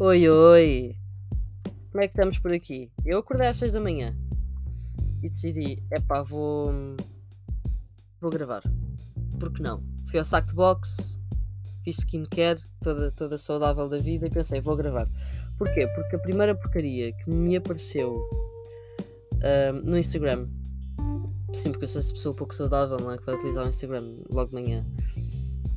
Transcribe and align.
Oi, 0.00 0.28
oi! 0.28 0.96
Como 1.90 2.04
é 2.04 2.06
que 2.06 2.12
estamos 2.12 2.38
por 2.38 2.52
aqui? 2.52 2.88
Eu 3.04 3.18
acordei 3.18 3.48
às 3.48 3.58
6 3.58 3.72
da 3.72 3.80
manhã 3.80 4.16
e 5.20 5.28
decidi, 5.28 5.82
epá, 5.90 6.22
vou. 6.22 6.70
vou 8.20 8.30
gravar. 8.30 8.62
Por 9.40 9.52
que 9.52 9.60
não? 9.60 9.82
Fui 10.08 10.20
ao 10.20 10.24
saco 10.24 10.46
de 10.46 10.54
boxe, 10.54 11.18
fiz 11.82 11.98
skincare, 11.98 12.60
toda, 12.80 13.10
toda 13.10 13.36
saudável 13.36 13.88
da 13.88 13.98
vida 13.98 14.28
e 14.28 14.30
pensei, 14.30 14.60
vou 14.60 14.76
gravar. 14.76 15.08
Porquê? 15.58 15.88
Porque 15.88 16.14
a 16.14 16.20
primeira 16.20 16.54
porcaria 16.54 17.12
que 17.12 17.28
me 17.28 17.56
apareceu 17.56 18.22
ah, 19.42 19.72
no 19.72 19.98
Instagram, 19.98 20.46
sim, 21.52 21.72
porque 21.72 21.86
eu 21.86 21.88
sou 21.88 21.98
essa 21.98 22.12
pessoa 22.12 22.36
pouco 22.36 22.54
saudável, 22.54 22.98
não 22.98 23.10
é? 23.10 23.18
Que 23.18 23.26
vai 23.26 23.34
utilizar 23.34 23.66
o 23.66 23.68
Instagram 23.68 24.18
logo 24.30 24.50
de 24.50 24.54
manhã 24.54 24.86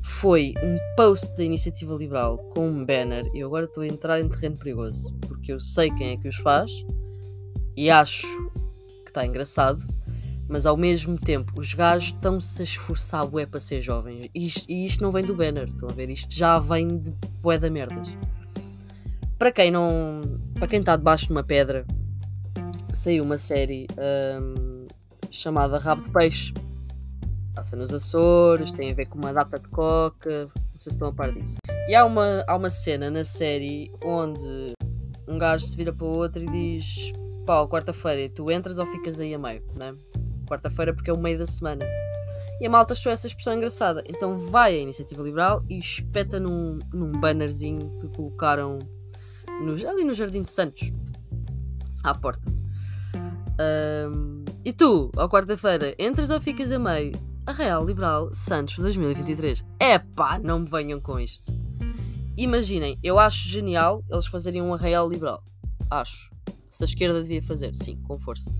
foi 0.02 0.54
um 0.62 0.78
post 0.96 1.36
da 1.36 1.44
Iniciativa 1.44 1.94
Liberal 1.94 2.38
com 2.54 2.68
um 2.68 2.84
banner 2.84 3.30
e 3.32 3.42
agora 3.42 3.66
estou 3.66 3.82
a 3.82 3.86
entrar 3.86 4.20
em 4.20 4.28
terreno 4.28 4.56
perigoso 4.56 5.14
porque 5.20 5.52
eu 5.52 5.60
sei 5.60 5.90
quem 5.90 6.10
é 6.10 6.16
que 6.16 6.28
os 6.28 6.36
faz 6.36 6.70
e 7.76 7.88
acho 7.88 8.26
que 9.04 9.10
está 9.10 9.24
engraçado, 9.24 9.82
mas 10.48 10.66
ao 10.66 10.76
mesmo 10.76 11.18
tempo 11.18 11.58
os 11.58 11.72
gajos 11.72 12.10
estão-se 12.10 12.60
a 12.60 12.64
esforçar 12.64 13.26
bué 13.26 13.46
para 13.46 13.60
ser 13.60 13.80
jovens 13.80 14.28
e 14.34 14.46
isto, 14.46 14.70
e 14.70 14.84
isto, 14.84 15.02
não 15.02 15.10
vem 15.10 15.24
do 15.24 15.34
banner, 15.34 15.68
estão 15.68 15.88
a 15.88 15.92
ver? 15.92 16.10
Isto 16.10 16.34
já 16.34 16.58
vem 16.58 16.98
de 16.98 17.10
bué 17.40 17.58
da 17.58 17.70
merdas. 17.70 18.14
Para 19.38 19.50
quem 19.50 19.72
não. 19.72 20.40
Para 20.54 20.68
quem 20.68 20.78
está 20.78 20.94
debaixo 20.94 21.26
de 21.26 21.32
uma 21.32 21.42
pedra, 21.42 21.84
saiu 22.94 23.24
uma 23.24 23.40
série 23.40 23.88
hum, 24.40 24.84
chamada 25.28 25.78
Rabo 25.78 26.04
de 26.04 26.10
Peixe 26.10 26.54
passa 27.54 27.76
nos 27.76 27.92
Açores, 27.92 28.72
tem 28.72 28.90
a 28.90 28.94
ver 28.94 29.06
com 29.06 29.18
uma 29.18 29.32
data 29.32 29.58
de 29.58 29.68
coca, 29.68 30.50
não 30.54 30.78
sei 30.78 30.78
se 30.78 30.90
estão 30.90 31.08
a 31.08 31.12
par 31.12 31.32
disso. 31.32 31.56
E 31.88 31.94
há 31.94 32.04
uma, 32.04 32.44
há 32.46 32.56
uma 32.56 32.70
cena 32.70 33.10
na 33.10 33.24
série 33.24 33.90
onde 34.04 34.72
um 35.28 35.38
gajo 35.38 35.64
se 35.64 35.76
vira 35.76 35.92
para 35.92 36.06
o 36.06 36.16
outro 36.16 36.42
e 36.42 36.46
diz: 36.46 37.12
pá, 37.46 37.66
quarta-feira, 37.66 38.32
tu 38.34 38.50
entras 38.50 38.78
ou 38.78 38.86
ficas 38.86 39.20
aí 39.20 39.34
a 39.34 39.38
meio, 39.38 39.62
né? 39.76 39.94
Quarta-feira 40.48 40.94
porque 40.94 41.10
é 41.10 41.12
o 41.12 41.18
meio 41.18 41.38
da 41.38 41.46
semana. 41.46 41.84
E 42.60 42.66
a 42.66 42.70
malta 42.70 42.92
achou 42.92 43.10
essa 43.10 43.26
expressão 43.26 43.54
engraçada. 43.54 44.04
Então 44.06 44.36
vai 44.50 44.76
à 44.76 44.78
Iniciativa 44.78 45.22
Liberal 45.22 45.64
e 45.68 45.78
espeta 45.78 46.38
num, 46.38 46.78
num 46.92 47.12
bannerzinho 47.12 47.90
que 48.00 48.14
colocaram 48.14 48.78
nos, 49.62 49.84
ali 49.84 50.04
no 50.04 50.14
Jardim 50.14 50.42
de 50.42 50.50
Santos, 50.50 50.92
à 52.04 52.14
porta. 52.14 52.42
Um, 53.60 54.44
e 54.64 54.72
tu, 54.72 55.10
ao 55.16 55.28
quarta-feira, 55.28 55.94
entras 55.98 56.30
ou 56.30 56.40
ficas 56.40 56.70
a 56.70 56.78
meio? 56.78 57.12
Arraial 57.44 57.84
Liberal 57.84 58.32
Santos 58.34 58.76
2023. 58.78 59.64
Epá, 59.80 60.38
não 60.38 60.60
me 60.60 60.68
venham 60.70 61.00
com 61.00 61.18
isto. 61.18 61.52
Imaginem, 62.36 62.96
eu 63.02 63.18
acho 63.18 63.48
genial 63.48 64.04
eles 64.08 64.26
fazerem 64.26 64.62
um 64.62 64.72
Arraial 64.72 65.08
Liberal. 65.08 65.42
Acho. 65.90 66.30
Se 66.70 66.84
a 66.84 66.86
esquerda 66.86 67.20
devia 67.20 67.42
fazer, 67.42 67.74
sim, 67.74 67.96
com 68.02 68.18
força. 68.18 68.50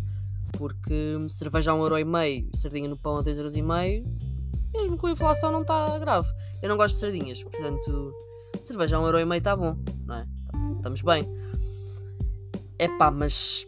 Porque 0.59 1.17
cerveja 1.31 1.71
a 1.71 1.75
um 1.75 1.83
euro 1.83 1.97
e 1.97 2.05
meio, 2.05 2.51
sardinha 2.55 2.89
no 2.89 2.97
pão 2.97 3.19
a 3.19 3.23
dois 3.23 3.37
euros 3.37 3.55
e 3.55 3.63
meio, 3.63 4.05
mesmo 4.75 4.99
com 4.99 5.07
a 5.07 5.13
inflação 5.13 5.53
não 5.53 5.63
está 5.63 5.99
grave. 5.99 6.29
Eu 6.61 6.69
não 6.69 6.77
gosto 6.77 6.97
de 6.97 7.01
sardinhas, 7.01 7.43
portanto, 7.43 8.13
cerveja 8.63 8.97
a 8.97 9.01
um 9.01 9.05
euro 9.05 9.21
e 9.21 9.25
meio 9.25 9.39
está 9.39 9.57
bom, 9.57 9.77
não 10.05 10.17
é? 10.17 10.27
Estamos 10.77 11.01
bem. 11.03 11.23
Epá, 12.79 13.11
mas... 13.11 13.67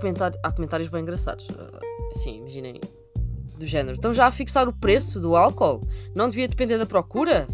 Comentário, 0.00 0.38
há 0.42 0.52
comentários 0.52 0.88
bem 0.88 1.02
engraçados 1.02 1.46
Sim, 2.14 2.38
imaginem. 2.38 2.80
Do 3.58 3.66
género. 3.66 3.94
Estão 3.94 4.12
já 4.12 4.26
a 4.26 4.32
fixar 4.32 4.68
o 4.68 4.72
preço 4.72 5.20
do 5.20 5.36
álcool? 5.36 5.86
Não 6.14 6.28
devia 6.28 6.48
depender 6.48 6.78
da 6.78 6.86
procura? 6.86 7.46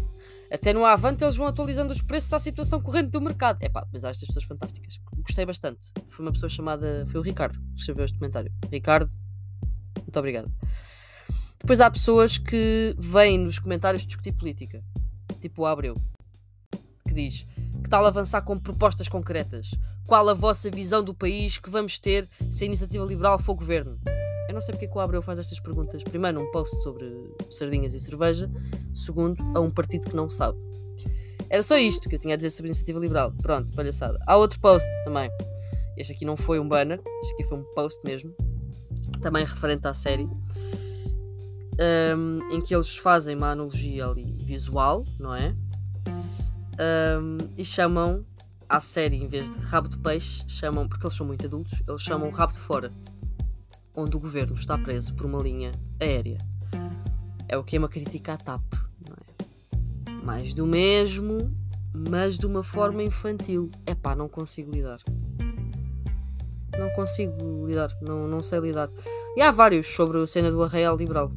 Até 0.51 0.73
no 0.73 0.85
Avante 0.85 1.23
eles 1.23 1.35
vão 1.35 1.47
atualizando 1.47 1.93
os 1.93 2.01
preços 2.01 2.33
à 2.33 2.39
situação 2.39 2.81
corrente 2.81 3.09
do 3.09 3.21
mercado. 3.21 3.59
É 3.61 3.69
pá, 3.69 3.87
mas 3.91 4.03
há 4.03 4.09
estas 4.09 4.27
pessoas 4.27 4.43
fantásticas. 4.43 4.99
Gostei 5.17 5.45
bastante. 5.45 5.91
Foi 6.09 6.25
uma 6.25 6.31
pessoa 6.31 6.49
chamada. 6.49 7.07
Foi 7.09 7.21
o 7.21 7.23
Ricardo 7.23 7.57
que 7.57 7.79
escreveu 7.79 8.05
este 8.05 8.17
comentário. 8.17 8.51
Ricardo, 8.69 9.09
muito 9.97 10.19
obrigado. 10.19 10.51
Depois 11.59 11.79
há 11.79 11.89
pessoas 11.89 12.37
que 12.37 12.95
vêm 12.97 13.37
nos 13.37 13.59
comentários 13.59 14.05
discutir 14.05 14.33
política. 14.33 14.83
Tipo 15.39 15.61
o 15.61 15.65
Abreu. 15.65 15.95
Que 17.07 17.13
diz: 17.13 17.47
Que 17.81 17.89
tal 17.89 18.05
avançar 18.05 18.41
com 18.41 18.59
propostas 18.59 19.07
concretas? 19.07 19.71
Qual 20.05 20.27
a 20.27 20.33
vossa 20.33 20.69
visão 20.69 21.01
do 21.01 21.13
país 21.13 21.57
que 21.57 21.69
vamos 21.69 21.97
ter 21.97 22.27
se 22.49 22.65
a 22.65 22.67
iniciativa 22.67 23.05
liberal 23.05 23.39
for 23.39 23.55
governo? 23.55 23.99
Não 24.61 24.65
sei 24.67 24.73
porque 24.73 24.85
é 24.85 24.87
que 24.89 24.95
o 24.95 25.01
Abreu 25.01 25.23
faz 25.23 25.39
estas 25.39 25.59
perguntas. 25.59 26.03
Primeiro, 26.03 26.39
um 26.39 26.51
post 26.51 26.83
sobre 26.83 27.33
sardinhas 27.49 27.95
e 27.95 27.99
cerveja. 27.99 28.47
Segundo, 28.93 29.43
a 29.55 29.59
um 29.59 29.71
partido 29.71 30.07
que 30.07 30.15
não 30.15 30.29
sabe. 30.29 30.55
Era 31.49 31.63
só 31.63 31.79
isto 31.79 32.07
que 32.07 32.13
eu 32.13 32.19
tinha 32.19 32.35
a 32.35 32.37
dizer 32.37 32.51
sobre 32.51 32.67
a 32.67 32.69
iniciativa 32.69 32.99
liberal. 32.99 33.33
Pronto, 33.41 33.71
palhaçada. 33.71 34.19
Há 34.27 34.37
outro 34.37 34.59
post 34.59 34.87
também. 35.03 35.31
Este 35.97 36.13
aqui 36.13 36.25
não 36.25 36.37
foi 36.37 36.59
um 36.59 36.69
banner, 36.69 37.01
este 37.23 37.33
aqui 37.33 37.43
foi 37.45 37.57
um 37.57 37.63
post 37.73 37.99
mesmo. 38.05 38.35
Também 39.19 39.43
referente 39.43 39.87
à 39.87 39.95
série. 39.95 40.29
Um, 42.15 42.51
em 42.51 42.61
que 42.61 42.75
eles 42.75 42.95
fazem 42.95 43.35
uma 43.35 43.53
analogia 43.53 44.05
ali 44.05 44.31
visual, 44.43 45.03
não 45.17 45.33
é? 45.33 45.55
Um, 47.19 47.39
e 47.57 47.65
chamam 47.65 48.23
à 48.69 48.79
série, 48.79 49.15
em 49.15 49.27
vez 49.27 49.49
de 49.49 49.57
rabo 49.57 49.89
de 49.89 49.97
peixe, 49.97 50.43
chamam, 50.47 50.87
porque 50.87 51.03
eles 51.03 51.17
são 51.17 51.25
muito 51.25 51.47
adultos, 51.47 51.81
eles 51.87 52.01
chamam 52.03 52.29
rabo 52.29 52.53
de 52.53 52.59
fora 52.59 52.91
onde 53.95 54.15
o 54.15 54.19
governo 54.19 54.55
está 54.55 54.77
preso 54.77 55.13
por 55.13 55.25
uma 55.25 55.41
linha 55.41 55.71
aérea. 55.99 56.37
É 57.47 57.57
o 57.57 57.63
que 57.63 57.75
é 57.75 57.79
uma 57.79 57.89
crítica 57.89 58.33
à 58.33 58.37
TAP, 58.37 58.63
não 59.07 59.15
é? 59.15 60.23
Mais 60.23 60.53
do 60.53 60.65
mesmo, 60.65 61.53
mas 61.93 62.37
de 62.37 62.45
uma 62.45 62.63
forma 62.63 63.03
infantil. 63.03 63.69
É 63.85 63.93
pá, 63.93 64.15
não 64.15 64.29
consigo 64.29 64.71
lidar. 64.71 64.99
Não 66.77 66.89
consigo 66.91 67.67
lidar, 67.67 67.95
não, 68.01 68.27
não 68.27 68.43
sei 68.43 68.59
lidar. 68.59 68.89
E 69.35 69.41
há 69.41 69.51
vários 69.51 69.87
sobre 69.87 70.19
a 70.19 70.27
cena 70.27 70.49
do 70.49 70.63
Arraial 70.63 70.95
Liberal. 70.95 71.31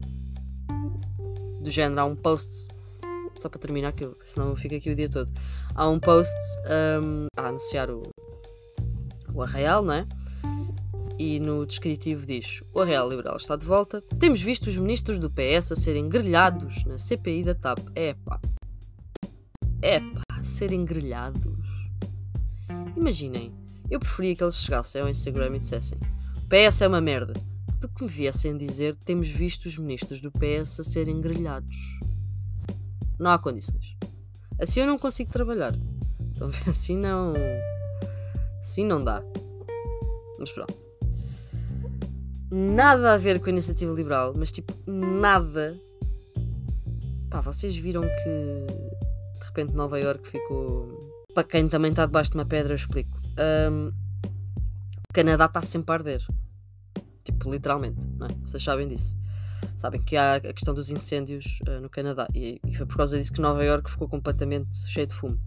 Do 1.61 1.71
género, 1.71 2.01
há 2.01 2.05
um 2.05 2.17
post. 2.17 2.69
Só 3.41 3.49
para 3.49 3.59
terminar, 3.59 3.93
que 3.93 4.05
eu, 4.05 4.17
senão 4.25 4.51
eu 4.51 4.57
fico 4.57 4.75
aqui 4.75 4.91
o 4.91 4.95
dia 4.95 5.09
todo. 5.09 5.31
Há 5.75 5.89
um 5.89 5.99
post 5.99 6.35
um, 7.03 7.27
a 7.37 7.49
anunciar 7.49 7.91
o, 7.91 8.03
o 9.35 9.43
Arraial, 9.43 9.83
não 9.83 9.95
é? 9.95 10.05
E 11.19 11.39
no 11.39 11.65
descritivo 11.65 12.27
diz: 12.27 12.63
O 12.73 12.83
Real 12.83 13.09
Liberal 13.09 13.37
está 13.37 13.57
de 13.57 13.65
volta. 13.65 14.03
Temos 14.19 14.41
visto 14.41 14.67
os 14.67 14.77
ministros 14.77 15.19
do 15.19 15.31
PS 15.31 15.73
a 15.73 15.77
serem 15.77 16.09
grelhados 16.09 16.85
na 16.85 16.99
CPI 16.99 17.45
da 17.45 17.55
TAP. 17.55 17.79
Epá. 17.95 18.41
Epá, 19.83 20.43
serem 20.43 20.85
grelhados. 20.85 21.53
Imaginem, 22.97 23.53
eu 23.91 24.01
preferia 24.01 24.35
que 24.35 24.43
eles 24.43 24.57
chegassem 24.57 25.01
ao 25.01 25.09
Instagram 25.09 25.55
e 25.55 25.59
dissessem: 25.59 25.99
O 26.37 26.49
PS 26.49 26.83
é 26.83 26.89
uma 26.89 27.01
merda. 27.01 27.33
Do 27.81 27.89
que 27.89 28.03
me 28.03 28.11
viessem 28.11 28.57
dizer: 28.57 28.95
Temos 28.97 29.29
visto 29.29 29.67
os 29.67 29.77
ministros 29.77 30.21
do 30.21 30.33
PS 30.33 30.81
a 30.81 30.85
serem 30.85 31.21
grelhados. 31.21 31.77
Não 33.19 33.31
há 33.31 33.39
condições. 33.39 33.97
Assim 34.59 34.81
eu 34.81 34.87
não 34.87 34.99
consigo 34.99 35.31
trabalhar. 35.31 35.75
Então, 36.31 36.51
assim 36.67 36.97
não. 36.97 37.35
Assim 38.59 38.85
não 38.85 39.05
dá. 39.05 39.23
Mas 40.39 40.51
pronto 40.51 40.94
nada 42.55 43.15
a 43.15 43.19
ver 43.19 43.41
com 43.41 43.47
a 43.47 43.53
iniciativa 43.53 43.93
liberal, 43.93 44.33
mas 44.37 44.53
tipo, 44.53 44.73
nada. 44.87 45.77
Pá, 47.29 47.41
vocês 47.41 47.77
viram 47.77 48.03
que 48.03 48.67
de 49.41 49.45
repente 49.45 49.75
Nova 49.75 49.99
York 49.99 50.29
ficou. 50.29 51.13
Para 51.35 51.45
quem 51.45 51.69
também 51.69 51.91
está 51.91 52.07
debaixo 52.07 52.31
de 52.31 52.37
uma 52.37 52.47
pedra, 52.47 52.73
eu 52.73 52.77
explico. 52.77 53.21
Um, 53.71 53.89
o 53.89 55.13
Canadá 55.13 55.47
está 55.47 55.61
sempre 55.61 55.91
a 55.93 55.95
arder. 55.95 56.25
Tipo, 57.25 57.51
literalmente, 57.51 58.07
não 58.17 58.29
é? 58.29 58.31
Vocês 58.47 58.63
sabem 58.63 58.87
disso. 58.87 59.19
Sabem 59.77 60.01
que 60.01 60.17
há 60.17 60.37
a 60.37 60.41
questão 60.41 60.73
dos 60.73 60.91
incêndios 60.91 61.59
uh, 61.69 61.81
no 61.81 61.91
Canadá. 61.91 62.29
E, 62.33 62.61
e 62.65 62.75
foi 62.77 62.87
por 62.87 62.99
causa 62.99 63.19
disso 63.19 63.33
que 63.33 63.41
Nova 63.41 63.65
York 63.65 63.91
ficou 63.91 64.09
completamente 64.09 64.77
cheio 64.87 65.09
de 65.09 65.15
fumo 65.15 65.41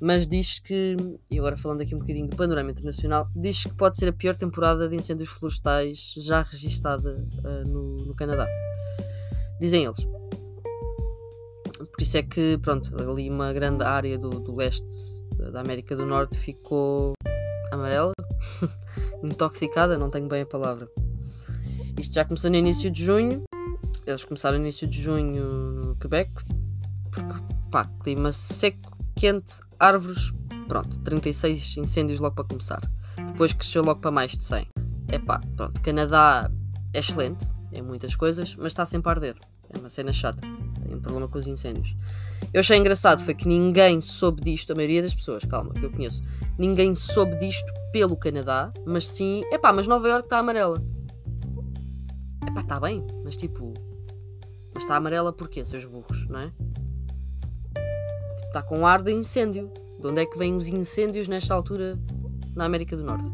mas 0.00 0.26
diz 0.26 0.58
que, 0.58 0.96
e 1.30 1.38
agora 1.38 1.56
falando 1.56 1.82
aqui 1.82 1.94
um 1.94 1.98
bocadinho 1.98 2.28
do 2.28 2.36
panorama 2.36 2.70
internacional, 2.70 3.28
diz 3.36 3.64
que 3.64 3.74
pode 3.74 3.98
ser 3.98 4.08
a 4.08 4.12
pior 4.12 4.34
temporada 4.34 4.88
de 4.88 4.96
incêndios 4.96 5.28
florestais 5.28 6.14
já 6.16 6.42
registada 6.42 7.26
uh, 7.44 7.68
no, 7.68 7.96
no, 7.96 8.14
Canadá. 8.14 8.48
Dizem 9.60 9.84
eles. 9.84 10.04
Por 11.78 12.02
isso 12.02 12.16
é 12.16 12.22
que, 12.22 12.58
pronto, 12.62 12.94
ali 13.00 13.28
uma 13.28 13.52
grande 13.52 13.84
área 13.84 14.16
do, 14.18 14.30
do 14.30 14.54
leste 14.54 14.86
da 15.52 15.60
América 15.60 15.94
do 15.96 16.06
Norte 16.06 16.38
ficou 16.38 17.12
amarela, 17.70 18.12
intoxicada, 19.22 19.98
não 19.98 20.10
tenho 20.10 20.28
bem 20.28 20.42
a 20.42 20.46
palavra. 20.46 20.88
Isto 21.98 22.14
já 22.14 22.24
começou 22.24 22.50
no 22.50 22.56
início 22.56 22.90
de 22.90 23.04
junho, 23.04 23.42
eles 24.06 24.24
começaram 24.24 24.58
no 24.58 24.64
início 24.64 24.86
de 24.86 25.00
junho 25.00 25.44
no 25.72 25.96
Quebec, 25.96 26.32
porque, 27.10 27.44
pá, 27.70 27.84
clima 28.02 28.32
seco, 28.32 28.99
quente, 29.20 29.60
árvores, 29.78 30.32
pronto, 30.66 30.98
36 31.00 31.76
incêndios 31.76 32.18
logo 32.20 32.34
para 32.34 32.44
começar. 32.44 32.80
Depois 33.18 33.52
cresceu 33.52 33.84
logo 33.84 34.00
para 34.00 34.10
mais 34.10 34.32
de 34.32 34.42
100. 34.42 34.66
Epá, 35.12 35.38
pronto, 35.58 35.78
Canadá 35.82 36.50
é 36.94 37.00
excelente 37.00 37.46
em 37.70 37.82
muitas 37.82 38.16
coisas, 38.16 38.56
mas 38.56 38.68
está 38.68 38.86
sempre 38.86 39.10
a 39.10 39.12
arder. 39.12 39.36
É 39.68 39.78
uma 39.78 39.90
cena 39.90 40.10
chata. 40.10 40.40
Tem 40.40 40.94
um 40.94 41.00
problema 41.00 41.28
com 41.28 41.38
os 41.38 41.46
incêndios. 41.46 41.94
Eu 42.50 42.60
achei 42.60 42.78
engraçado 42.78 43.22
foi 43.22 43.34
que 43.34 43.46
ninguém 43.46 44.00
soube 44.00 44.40
disto, 44.40 44.72
a 44.72 44.74
maioria 44.74 45.02
das 45.02 45.14
pessoas, 45.14 45.44
calma, 45.44 45.74
que 45.74 45.84
eu 45.84 45.90
conheço, 45.90 46.24
ninguém 46.58 46.94
soube 46.94 47.36
disto 47.36 47.70
pelo 47.92 48.16
Canadá, 48.16 48.70
mas 48.86 49.06
sim, 49.06 49.42
epá, 49.52 49.70
mas 49.70 49.86
Nova 49.86 50.08
York 50.08 50.24
está 50.24 50.38
amarela. 50.38 50.82
Epá, 52.48 52.62
está 52.62 52.80
bem, 52.80 53.06
mas 53.22 53.36
tipo, 53.36 53.74
mas 54.72 54.82
está 54.82 54.96
amarela 54.96 55.30
porquê, 55.30 55.62
seus 55.62 55.84
burros, 55.84 56.26
não 56.26 56.40
é? 56.40 56.52
Está 58.50 58.62
com 58.62 58.84
ar 58.84 59.00
de 59.00 59.12
incêndio. 59.12 59.70
De 60.00 60.08
onde 60.08 60.22
é 60.22 60.26
que 60.26 60.36
vêm 60.36 60.56
os 60.56 60.66
incêndios 60.66 61.28
nesta 61.28 61.54
altura 61.54 61.96
na 62.56 62.64
América 62.64 62.96
do 62.96 63.04
Norte? 63.04 63.28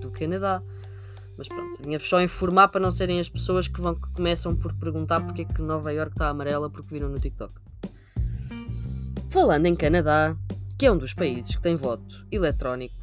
Do 0.00 0.10
Canadá. 0.10 0.60
Mas 1.36 1.46
pronto, 1.46 1.80
vinha-vos 1.80 2.08
só 2.08 2.20
informar 2.20 2.66
para 2.66 2.80
não 2.80 2.90
serem 2.90 3.20
as 3.20 3.28
pessoas 3.28 3.68
que, 3.68 3.80
vão, 3.80 3.94
que 3.94 4.10
começam 4.14 4.56
por 4.56 4.74
perguntar 4.74 5.20
porque 5.20 5.42
é 5.42 5.44
que 5.44 5.62
Nova 5.62 5.92
York 5.92 6.10
está 6.10 6.28
amarela 6.28 6.68
porque 6.68 6.92
viram 6.92 7.08
no 7.08 7.20
TikTok. 7.20 7.54
Falando 9.28 9.66
em 9.66 9.76
Canadá, 9.76 10.36
que 10.76 10.86
é 10.86 10.90
um 10.90 10.98
dos 10.98 11.14
países 11.14 11.54
que 11.54 11.62
tem 11.62 11.76
voto 11.76 12.26
eletrónico. 12.28 12.96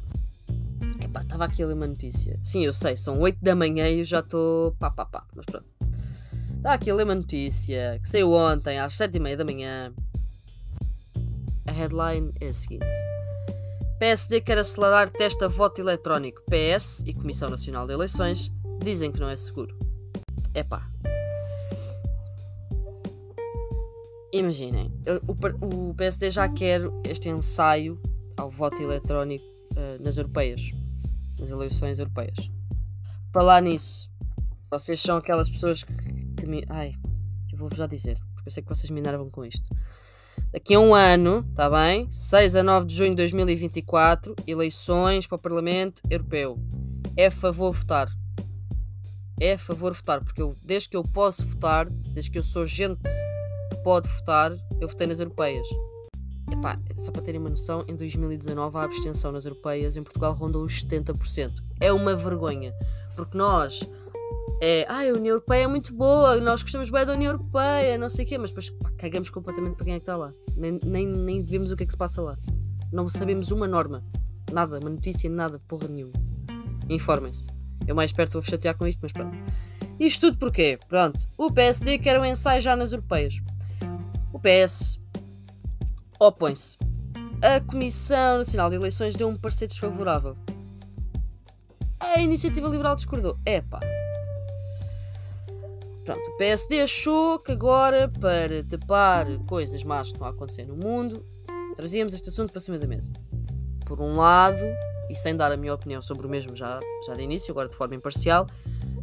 Epá, 1.00 1.22
estava 1.22 1.46
aqui 1.46 1.62
a 1.62 1.68
ler 1.68 1.72
uma 1.72 1.86
notícia. 1.86 2.38
Sim, 2.44 2.66
eu 2.66 2.74
sei, 2.74 2.98
são 2.98 3.18
8 3.18 3.38
da 3.42 3.54
manhã 3.54 3.88
e 3.88 4.00
eu 4.00 4.04
já 4.04 4.20
estou 4.20 4.72
pá 4.72 4.90
pá 4.90 5.06
pá, 5.06 5.24
mas 5.34 5.46
pronto. 5.46 5.64
Está 6.58 6.74
aqui 6.74 6.90
a 6.90 6.94
ler 6.94 7.04
uma 7.04 7.14
notícia 7.14 7.98
que 8.02 8.08
saiu 8.08 8.32
ontem 8.32 8.78
às 8.78 8.94
7 8.94 9.16
e 9.16 9.20
meia 9.20 9.38
da 9.38 9.44
manhã. 9.46 9.94
Headline 11.76 12.32
é 12.40 12.48
a 12.48 12.52
seguinte. 12.52 12.86
PSD 13.98 14.40
quer 14.40 14.58
acelerar 14.58 15.10
teste 15.10 15.44
a 15.44 15.48
voto 15.48 15.80
eletrónico. 15.80 16.42
PS 16.50 17.02
e 17.06 17.14
Comissão 17.14 17.48
Nacional 17.48 17.86
de 17.86 17.92
Eleições 17.92 18.50
dizem 18.82 19.12
que 19.12 19.20
não 19.20 19.28
é 19.28 19.36
seguro. 19.36 19.76
Epá, 20.54 20.90
Imaginem, 24.36 24.92
o, 25.62 25.94
PSD 25.94 26.30
já 26.30 26.46
quer 26.46 26.82
este 27.04 27.30
ensaio 27.30 27.98
ao 28.36 28.50
voto 28.50 28.82
eletrónico 28.82 29.46
uh, 29.72 30.02
nas 30.02 30.18
europeias, 30.18 30.60
nas 31.40 31.48
eleições 31.48 31.98
europeias. 31.98 32.36
Falar 33.32 33.62
nisso, 33.62 34.10
vocês 34.70 35.00
são 35.00 35.16
aquelas 35.16 35.48
pessoas 35.48 35.82
que, 35.82 35.94
que 36.34 36.46
me. 36.46 36.62
Ai, 36.68 36.94
eu 37.50 37.58
vou-vos 37.58 37.78
já 37.78 37.86
dizer, 37.86 38.18
porque 38.34 38.48
eu 38.48 38.52
sei 38.52 38.62
que 38.62 38.68
vocês 38.68 38.90
me 38.90 39.00
enervam 39.00 39.30
com 39.30 39.42
isto. 39.42 39.64
Daqui 40.52 40.74
a 40.74 40.80
um 40.80 40.94
ano, 40.94 41.46
está 41.50 41.68
bem? 41.68 42.10
6 42.10 42.56
a 42.56 42.62
9 42.62 42.86
de 42.86 42.94
junho 42.96 43.10
de 43.10 43.16
2024, 43.16 44.34
eleições 44.46 45.26
para 45.26 45.36
o 45.36 45.38
Parlamento 45.38 46.02
Europeu. 46.08 46.58
É 47.16 47.26
a 47.26 47.30
favor 47.30 47.72
votar. 47.72 48.08
É 49.38 49.58
favor 49.58 49.92
votar, 49.92 50.24
porque 50.24 50.40
eu, 50.40 50.54
desde 50.62 50.88
que 50.88 50.96
eu 50.96 51.02
posso 51.02 51.44
votar, 51.46 51.88
desde 51.90 52.30
que 52.30 52.38
eu 52.38 52.42
sou 52.42 52.64
gente 52.64 53.02
pode 53.84 54.08
votar, 54.08 54.56
eu 54.80 54.88
votei 54.88 55.06
nas 55.06 55.20
europeias. 55.20 55.66
Epá, 56.50 56.78
só 56.96 57.10
para 57.10 57.22
terem 57.22 57.40
uma 57.40 57.50
noção, 57.50 57.84
em 57.88 57.94
2019 57.94 58.78
a 58.78 58.82
abstenção 58.82 59.32
nas 59.32 59.44
europeias 59.44 59.96
em 59.96 60.02
Portugal 60.02 60.32
rondou 60.32 60.64
os 60.64 60.84
70%. 60.84 61.62
É 61.80 61.92
uma 61.92 62.14
vergonha, 62.14 62.72
porque 63.14 63.36
nós 63.36 63.80
é, 64.60 64.86
ah, 64.88 65.00
a 65.00 65.12
União 65.12 65.34
Europeia 65.34 65.64
é 65.64 65.66
muito 65.66 65.94
boa, 65.94 66.36
nós 66.40 66.62
gostamos 66.62 66.88
bem 66.88 67.04
da 67.04 67.12
União 67.12 67.32
Europeia, 67.32 67.98
não 67.98 68.08
sei 68.08 68.24
o 68.24 68.28
quê, 68.28 68.38
mas 68.38 68.50
depois 68.50 68.70
pá, 68.70 68.90
cagamos 68.96 69.28
completamente 69.28 69.76
para 69.76 69.84
quem 69.84 69.94
é 69.94 69.98
que 69.98 70.02
está 70.02 70.16
lá. 70.16 70.32
Nem, 70.56 70.78
nem, 70.82 71.06
nem 71.06 71.42
vemos 71.42 71.70
o 71.70 71.76
que 71.76 71.82
é 71.82 71.86
que 71.86 71.92
se 71.92 71.98
passa 71.98 72.22
lá. 72.22 72.38
Não 72.90 73.08
sabemos 73.08 73.50
uma 73.50 73.68
norma, 73.68 74.02
nada, 74.50 74.78
uma 74.78 74.88
notícia, 74.88 75.28
nada, 75.28 75.60
porra 75.68 75.88
nenhuma. 75.88 76.12
Informem-se. 76.88 77.46
Eu 77.86 77.94
mais 77.94 78.12
perto 78.12 78.32
vou 78.32 78.42
chatear 78.42 78.76
com 78.76 78.86
isto, 78.86 79.00
mas 79.02 79.12
pronto. 79.12 79.36
Isto 80.00 80.28
tudo 80.28 80.38
porquê? 80.38 80.78
Pronto, 80.88 81.28
o 81.36 81.52
PSD 81.52 81.98
quer 81.98 82.18
um 82.18 82.24
ensaio 82.24 82.62
já 82.62 82.74
nas 82.74 82.92
europeias. 82.92 83.36
O 84.32 84.40
PS 84.40 84.98
opõe-se. 86.18 86.78
A 87.42 87.60
Comissão 87.60 88.38
Nacional 88.38 88.70
de 88.70 88.76
Eleições 88.76 89.14
deu 89.14 89.28
um 89.28 89.36
parecer 89.36 89.66
desfavorável. 89.66 90.34
A 92.00 92.20
Iniciativa 92.20 92.68
Liberal 92.68 92.96
discordou. 92.96 93.38
Epá. 93.44 93.80
Pronto, 96.06 96.30
o 96.30 96.36
PSD 96.38 96.80
achou 96.80 97.38
que 97.38 97.52
agora, 97.52 98.08
para 98.20 98.64
tapar 98.64 99.26
coisas 99.46 99.84
más 99.84 100.08
que 100.08 100.14
estão 100.14 100.26
a 100.26 100.30
acontecer 100.30 100.64
no 100.64 100.76
mundo, 100.76 101.22
trazíamos 101.76 102.14
este 102.14 102.30
assunto 102.30 102.50
para 102.50 102.60
cima 102.60 102.78
da 102.78 102.86
mesa. 102.86 103.12
Por 103.84 104.00
um 104.00 104.16
lado, 104.16 104.64
e 105.10 105.14
sem 105.14 105.36
dar 105.36 105.52
a 105.52 105.56
minha 105.56 105.74
opinião 105.74 106.00
sobre 106.00 106.26
o 106.26 106.30
mesmo 106.30 106.56
já, 106.56 106.80
já 107.06 107.14
de 107.14 107.22
início, 107.22 107.50
agora 107.50 107.68
de 107.68 107.76
forma 107.76 107.94
imparcial, 107.94 108.46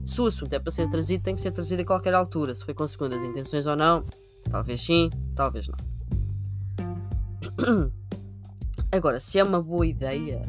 se 0.06 0.20
o 0.20 0.26
assunto 0.26 0.54
é 0.54 0.60
para 0.60 0.72
ser 0.72 0.90
trazido, 0.90 1.22
tem 1.22 1.36
que 1.36 1.42
ser 1.42 1.52
trazido 1.52 1.84
a 1.84 1.86
qualquer 1.86 2.16
altura. 2.16 2.56
Se 2.56 2.66
foi 2.66 2.74
com 2.74 2.88
segundas 2.88 3.22
intenções 3.22 3.68
ou 3.68 3.76
não, 3.76 4.04
Talvez 4.50 4.82
sim, 4.82 5.10
talvez 5.36 5.68
não. 5.68 5.78
Agora, 8.92 9.20
se 9.20 9.40
é 9.40 9.44
uma 9.44 9.62
boa 9.62 9.86
ideia. 9.86 10.48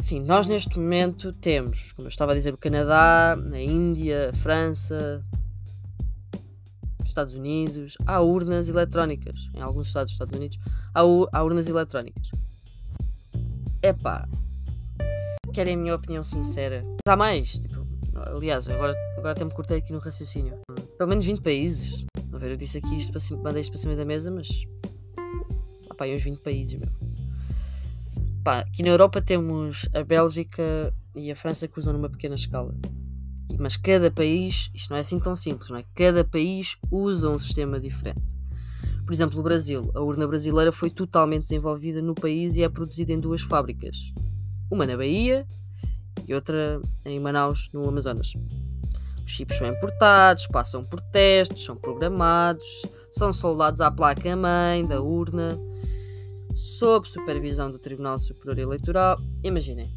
Sim, 0.00 0.22
nós 0.22 0.46
neste 0.46 0.78
momento 0.78 1.32
temos, 1.32 1.92
como 1.92 2.06
eu 2.06 2.10
estava 2.10 2.32
a 2.32 2.34
dizer, 2.34 2.54
o 2.54 2.58
Canadá, 2.58 3.34
a 3.34 3.60
Índia, 3.60 4.30
a 4.30 4.32
França, 4.32 5.24
Estados 7.04 7.34
Unidos, 7.34 7.96
há 8.06 8.20
urnas 8.20 8.68
eletrónicas. 8.68 9.38
Em 9.54 9.60
alguns 9.60 9.88
estados 9.88 10.12
dos 10.12 10.14
Estados 10.14 10.34
Unidos 10.34 10.58
há, 10.94 11.00
há 11.00 11.44
urnas 11.44 11.66
eletrónicas. 11.66 12.28
Epá, 13.82 14.28
querem 15.52 15.74
a 15.74 15.78
minha 15.78 15.94
opinião 15.94 16.22
sincera? 16.22 16.84
Há 17.06 17.16
mais, 17.16 17.58
tipo, 17.58 17.86
aliás, 18.14 18.68
agora, 18.68 18.94
agora 19.16 19.32
até 19.32 19.44
me 19.44 19.52
cortei 19.52 19.78
aqui 19.78 19.92
no 19.92 19.98
raciocínio 19.98 20.58
pelo 20.98 21.08
menos 21.08 21.24
20 21.24 21.40
países. 21.40 22.04
A 22.32 22.38
ver, 22.38 22.50
eu 22.50 22.56
disse 22.56 22.78
aqui 22.78 22.96
isto 22.96 23.12
para 23.12 23.20
cima, 23.20 23.40
mandei 23.40 23.62
isto 23.62 23.70
para 23.70 23.80
cima 23.80 23.94
da 23.94 24.04
mesa, 24.04 24.30
mas. 24.30 24.48
Ah, 25.88 25.94
pá, 25.94 26.06
uns 26.06 26.22
20 26.22 26.40
países, 26.40 26.78
meu. 26.78 27.07
Pá, 28.48 28.60
aqui 28.60 28.82
na 28.82 28.88
Europa 28.88 29.20
temos 29.20 29.86
a 29.92 30.02
Bélgica 30.02 30.90
e 31.14 31.30
a 31.30 31.36
França 31.36 31.68
que 31.68 31.78
usam 31.78 31.92
numa 31.92 32.08
pequena 32.08 32.34
escala. 32.34 32.74
Mas 33.58 33.76
cada 33.76 34.10
país, 34.10 34.70
isto 34.74 34.88
não 34.88 34.96
é 34.96 35.00
assim 35.00 35.20
tão 35.20 35.36
simples, 35.36 35.68
não 35.68 35.76
é? 35.76 35.84
Cada 35.94 36.24
país 36.24 36.74
usa 36.90 37.28
um 37.28 37.38
sistema 37.38 37.78
diferente. 37.78 38.34
Por 39.04 39.12
exemplo, 39.12 39.38
o 39.38 39.42
Brasil. 39.42 39.90
A 39.94 40.00
urna 40.00 40.26
brasileira 40.26 40.72
foi 40.72 40.88
totalmente 40.88 41.42
desenvolvida 41.42 42.00
no 42.00 42.14
país 42.14 42.56
e 42.56 42.62
é 42.62 42.70
produzida 42.70 43.12
em 43.12 43.20
duas 43.20 43.42
fábricas. 43.42 44.14
Uma 44.70 44.86
na 44.86 44.96
Bahia 44.96 45.46
e 46.26 46.32
outra 46.32 46.80
em 47.04 47.20
Manaus, 47.20 47.70
no 47.74 47.86
Amazonas. 47.86 48.32
Os 49.26 49.30
chips 49.30 49.58
são 49.58 49.68
importados, 49.68 50.46
passam 50.46 50.82
por 50.82 51.02
testes, 51.02 51.66
são 51.66 51.76
programados, 51.76 52.64
são 53.10 53.30
soldados 53.30 53.82
à 53.82 53.90
placa-mãe 53.90 54.86
da 54.86 55.02
urna, 55.02 55.60
sob 56.58 57.08
supervisão 57.08 57.70
do 57.70 57.78
Tribunal 57.78 58.18
Superior 58.18 58.58
Eleitoral. 58.58 59.20
Imaginem, 59.44 59.96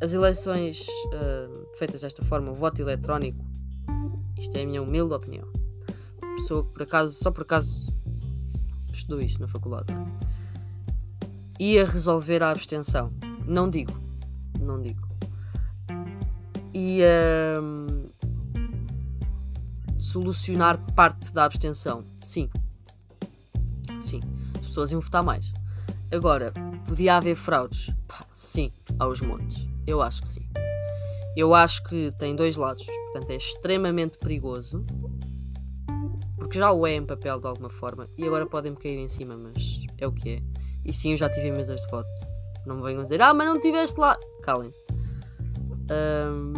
as 0.00 0.14
eleições 0.14 0.86
uh, 1.06 1.76
feitas 1.78 2.00
desta 2.00 2.24
forma, 2.24 2.50
o 2.50 2.54
voto 2.54 2.80
eletrónico, 2.80 3.44
isto 4.38 4.56
é 4.56 4.62
a 4.62 4.66
minha 4.66 4.82
humilde 4.82 5.12
opinião. 5.12 5.46
Pessoa 6.36 6.64
que 6.64 6.72
por 6.72 6.82
acaso, 6.82 7.16
só 7.16 7.30
por 7.30 7.42
acaso 7.42 7.86
estudou 8.92 9.20
isto 9.20 9.40
na 9.40 9.48
faculdade, 9.48 9.92
ia 11.60 11.84
resolver 11.84 12.42
a 12.42 12.50
abstenção. 12.50 13.12
Não 13.46 13.68
digo, 13.68 13.92
não 14.58 14.80
digo 14.80 15.06
e 16.78 17.00
um, 17.58 18.04
solucionar 19.98 20.78
parte 20.92 21.32
da 21.32 21.46
abstenção. 21.46 22.02
Sim. 22.22 22.50
Sim. 23.98 24.20
As 24.76 24.78
pessoas 24.78 24.92
iam 24.92 25.00
votar 25.00 25.22
mais. 25.22 25.50
Agora, 26.12 26.52
podia 26.86 27.16
haver 27.16 27.34
fraudes? 27.34 27.90
Pá, 28.06 28.26
sim, 28.30 28.70
aos 28.98 29.22
montes. 29.22 29.66
Eu 29.86 30.02
acho 30.02 30.20
que 30.20 30.28
sim. 30.28 30.46
Eu 31.34 31.54
acho 31.54 31.82
que 31.84 32.12
tem 32.18 32.36
dois 32.36 32.56
lados. 32.56 32.84
Portanto, 32.84 33.30
é 33.30 33.36
extremamente 33.36 34.18
perigoso. 34.18 34.82
Porque 36.36 36.58
já 36.58 36.70
o 36.72 36.86
é 36.86 36.92
em 36.92 37.06
papel 37.06 37.40
de 37.40 37.46
alguma 37.46 37.70
forma. 37.70 38.06
E 38.18 38.24
agora 38.24 38.44
podem-me 38.44 38.76
cair 38.76 38.98
em 38.98 39.08
cima, 39.08 39.34
mas 39.38 39.54
é 39.96 40.06
o 40.06 40.12
que 40.12 40.28
é. 40.28 40.42
E 40.84 40.92
sim, 40.92 41.12
eu 41.12 41.16
já 41.16 41.30
tive 41.30 41.50
mesas 41.52 41.80
de 41.80 41.90
voto. 41.90 42.10
Não 42.66 42.76
me 42.76 42.82
venham 42.82 43.02
dizer, 43.02 43.22
ah, 43.22 43.32
mas 43.32 43.46
não 43.46 43.58
tiveste 43.58 43.98
lá. 43.98 44.14
Calem-se. 44.42 44.84
Um, 45.90 46.52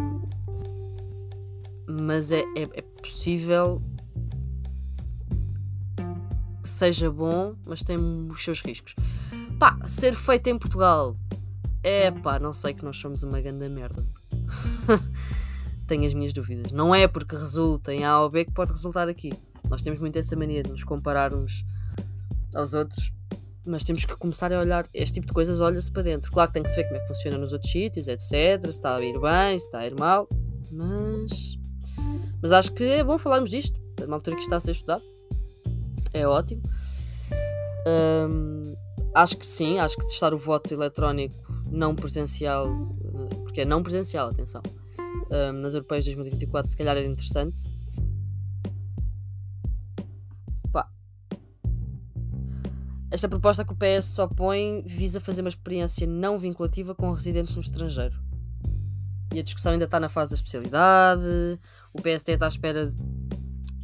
mas 1.87 2.33
é, 2.33 2.41
é, 2.57 2.63
é 2.73 2.81
possível 3.01 3.81
seja 6.69 7.11
bom, 7.11 7.55
mas 7.65 7.83
tem 7.83 7.97
os 7.97 8.43
seus 8.43 8.61
riscos. 8.61 8.95
Pá, 9.57 9.77
ser 9.85 10.15
feito 10.15 10.47
em 10.47 10.57
Portugal. 10.57 11.15
É 11.83 12.11
pá, 12.11 12.39
não 12.39 12.53
sei 12.53 12.73
que 12.73 12.83
nós 12.83 12.97
somos 12.97 13.23
uma 13.23 13.41
grande 13.41 13.67
merda. 13.69 14.03
Tenho 15.87 16.05
as 16.05 16.13
minhas 16.13 16.33
dúvidas. 16.33 16.71
Não 16.71 16.93
é 16.93 17.07
porque 17.07 17.35
resulta 17.35 17.93
em 17.93 18.05
A 18.05 18.21
ou 18.21 18.29
B 18.29 18.45
que 18.45 18.51
pode 18.51 18.71
resultar 18.71 19.07
aqui. 19.07 19.31
Nós 19.69 19.81
temos 19.81 19.99
muito 19.99 20.17
essa 20.17 20.35
mania 20.35 20.63
de 20.63 20.69
nos 20.69 20.83
comparar 20.83 21.33
uns 21.33 21.65
aos 22.53 22.73
outros, 22.73 23.11
mas 23.65 23.83
temos 23.83 24.05
que 24.05 24.15
começar 24.15 24.51
a 24.51 24.59
olhar 24.59 24.87
este 24.93 25.15
tipo 25.15 25.27
de 25.27 25.33
coisas, 25.33 25.59
olha-se 25.59 25.91
para 25.91 26.03
dentro. 26.03 26.31
Claro 26.31 26.49
que 26.49 26.53
tem 26.53 26.63
que 26.63 26.69
se 26.69 26.75
ver 26.75 26.85
como 26.85 26.97
é 26.97 26.99
que 26.99 27.07
funciona 27.07 27.37
nos 27.37 27.53
outros 27.53 27.71
sítios, 27.71 28.07
etc. 28.07 28.63
Se 28.63 28.69
está 28.69 28.95
a 28.95 29.01
ir 29.01 29.19
bem, 29.19 29.59
se 29.59 29.65
está 29.65 29.79
a 29.79 29.87
ir 29.87 29.97
mal, 29.97 30.27
mas 30.71 31.59
mas 32.41 32.51
acho 32.51 32.71
que 32.73 32.83
é 32.83 33.03
bom 33.03 33.17
falarmos 33.17 33.49
disto, 33.49 33.79
uma 34.05 34.15
altura 34.15 34.35
que 34.37 34.43
está 34.43 34.55
a 34.55 34.59
ser 34.59 34.71
estudado. 34.71 35.03
É 36.13 36.27
ótimo. 36.27 36.61
Um, 37.87 38.75
acho 39.15 39.37
que 39.37 39.45
sim, 39.45 39.79
acho 39.79 39.95
que 39.97 40.05
testar 40.05 40.33
o 40.33 40.37
voto 40.37 40.73
eletrónico 40.73 41.35
não 41.71 41.95
presencial, 41.95 42.67
porque 43.43 43.61
é 43.61 43.65
não 43.65 43.81
presencial, 43.83 44.29
atenção, 44.29 44.61
um, 45.31 45.53
nas 45.53 45.73
europeias 45.73 46.05
de 46.05 46.15
2024 46.15 46.71
se 46.71 46.77
calhar 46.77 46.97
era 46.97 47.07
interessante. 47.07 47.59
Esta 53.11 53.27
proposta 53.27 53.65
que 53.65 53.73
o 53.73 53.75
PS 53.75 54.05
só 54.05 54.27
põe 54.27 54.83
visa 54.85 55.19
fazer 55.19 55.41
uma 55.41 55.49
experiência 55.49 56.05
não 56.05 56.37
vinculativa 56.37 56.93
com 56.93 57.11
residentes 57.11 57.55
no 57.55 57.61
estrangeiro. 57.61 58.15
E 59.33 59.39
a 59.39 59.43
discussão 59.43 59.71
ainda 59.71 59.85
está 59.85 59.99
na 59.99 60.09
fase 60.09 60.29
da 60.29 60.35
especialidade. 60.35 61.59
O 61.91 62.01
PST 62.01 62.31
está 62.31 62.45
à 62.45 62.47
espera 62.47 62.93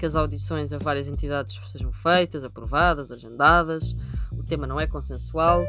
que 0.05 0.07
as 0.07 0.15
audições 0.15 0.71
a 0.71 0.77
várias 0.77 1.07
entidades 1.07 1.59
sejam 1.71 1.91
feitas, 1.91 2.43
aprovadas, 2.43 3.11
agendadas. 3.11 3.95
O 4.31 4.43
tema 4.43 4.67
não 4.67 4.79
é 4.79 4.85
consensual. 4.85 5.65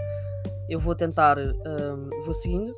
Eu 0.68 0.78
vou 0.78 0.94
tentar, 0.94 1.38
um, 1.38 2.10
vou 2.22 2.34
seguindo 2.34 2.74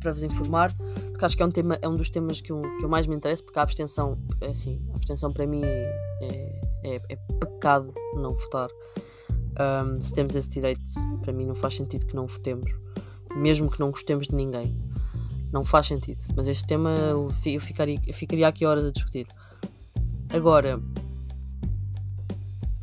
para 0.00 0.12
vos 0.12 0.22
informar, 0.22 0.74
porque 1.12 1.24
acho 1.24 1.36
que 1.36 1.42
é 1.42 1.46
um, 1.46 1.50
tema, 1.50 1.78
é 1.80 1.88
um 1.88 1.96
dos 1.96 2.10
temas 2.10 2.40
que 2.40 2.50
eu, 2.50 2.60
que 2.78 2.84
eu 2.84 2.88
mais 2.88 3.06
me 3.06 3.14
interessa, 3.14 3.42
porque 3.42 3.58
a 3.58 3.62
abstenção, 3.62 4.18
é 4.40 4.48
assim, 4.48 4.84
a 4.92 4.96
abstenção 4.96 5.32
para 5.32 5.46
mim 5.46 5.62
é, 5.64 6.60
é, 6.82 7.00
é 7.08 7.16
pecado 7.38 7.92
não 8.16 8.34
votar. 8.34 8.68
Um, 9.86 10.00
se 10.00 10.12
temos 10.12 10.34
esse 10.34 10.50
direito, 10.50 10.82
para 11.22 11.32
mim 11.32 11.46
não 11.46 11.54
faz 11.54 11.76
sentido 11.76 12.04
que 12.06 12.14
não 12.14 12.26
votemos, 12.26 12.70
mesmo 13.36 13.70
que 13.70 13.78
não 13.78 13.90
gostemos 13.90 14.26
de 14.26 14.34
ninguém. 14.34 14.76
Não 15.52 15.64
faz 15.64 15.86
sentido. 15.86 16.20
Mas 16.34 16.48
este 16.48 16.66
tema 16.66 16.90
eu 16.90 17.30
ficaria, 17.60 17.98
eu 18.04 18.12
ficaria 18.12 18.48
aqui 18.48 18.66
horas 18.66 18.84
a 18.84 18.90
discutir. 18.90 19.26
Agora, 20.34 20.82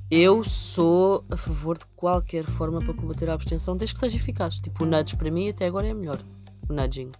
eu 0.09 0.41
sou 0.41 1.25
a 1.29 1.35
favor 1.35 1.77
de 1.77 1.85
qualquer 1.97 2.45
forma 2.45 2.79
para 2.79 2.93
combater 2.93 3.29
a 3.29 3.33
abstenção, 3.33 3.75
desde 3.75 3.93
que 3.93 3.99
seja 3.99 4.15
eficaz. 4.15 4.57
Tipo, 4.57 4.85
o 4.85 4.87
nudge 4.87 5.17
para 5.17 5.29
mim 5.29 5.49
até 5.49 5.65
agora 5.65 5.85
é 5.85 5.93
melhor. 5.93 6.21
O 6.69 6.73
nudging. 6.73 7.11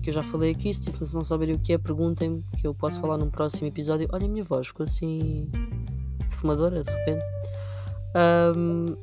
Que 0.00 0.10
eu 0.10 0.14
já 0.14 0.22
falei 0.22 0.52
aqui, 0.52 0.72
se 0.72 0.92
não 1.12 1.24
saberem 1.24 1.56
o 1.56 1.58
que 1.58 1.72
é, 1.72 1.78
perguntem-me, 1.78 2.40
que 2.56 2.68
eu 2.68 2.72
posso 2.72 3.00
falar 3.00 3.18
num 3.18 3.30
próximo 3.30 3.66
episódio. 3.66 4.08
Olha 4.12 4.26
a 4.26 4.28
minha 4.28 4.44
voz, 4.44 4.68
ficou 4.68 4.86
assim. 4.86 5.50
fumadora 6.28 6.84
de 6.84 6.90
repente. 6.92 7.24
Um, 8.56 8.94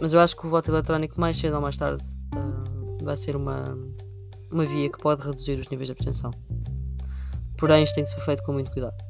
mas 0.00 0.12
eu 0.12 0.18
acho 0.18 0.36
que 0.36 0.44
o 0.48 0.50
voto 0.50 0.68
eletrónico, 0.68 1.20
mais 1.20 1.38
cedo 1.38 1.54
ou 1.54 1.60
mais 1.60 1.76
tarde, 1.76 2.02
uh, 2.34 3.04
vai 3.04 3.16
ser 3.16 3.36
uma 3.36 3.78
uma 4.50 4.66
via 4.66 4.90
que 4.90 4.98
pode 4.98 5.24
reduzir 5.24 5.60
os 5.60 5.68
níveis 5.68 5.86
de 5.86 5.92
abstenção. 5.92 6.32
Porém, 7.56 7.84
isto 7.84 7.94
tem 7.94 8.02
que 8.02 8.10
ser 8.10 8.20
feito 8.22 8.42
com 8.42 8.52
muito 8.52 8.72
cuidado. 8.72 9.09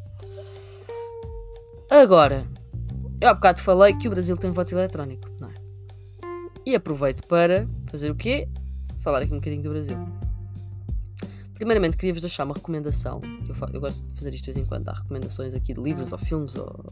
Agora, 2.01 2.47
eu 3.21 3.29
há 3.29 3.35
bocado 3.35 3.61
falei 3.61 3.95
que 3.95 4.09
o 4.09 4.11
Brasil 4.11 4.35
tem 4.35 4.51
voto 4.51 4.73
eletrónico, 4.73 5.29
não 5.39 5.49
é? 5.49 5.53
E 6.65 6.75
aproveito 6.75 7.27
para 7.27 7.69
fazer 7.91 8.11
o 8.11 8.15
quê? 8.15 8.49
Falar 9.01 9.19
aqui 9.19 9.35
um 9.35 9.37
bocadinho 9.37 9.63
do 9.63 9.69
Brasil. 9.69 9.99
Primeiramente, 11.53 11.99
queria-vos 11.99 12.23
deixar 12.23 12.45
uma 12.45 12.55
recomendação. 12.55 13.21
Eu, 13.47 13.55
eu, 13.75 13.81
gosto 13.83 14.03
de 14.03 14.15
fazer 14.15 14.33
isto 14.33 14.47
de 14.47 14.53
vez 14.53 14.65
em 14.65 14.67
quando. 14.67 14.89
Há 14.89 14.95
recomendações 14.95 15.53
aqui 15.53 15.75
de 15.75 15.81
livros 15.83 16.11
ou 16.11 16.17
filmes 16.17 16.57
ou 16.57 16.91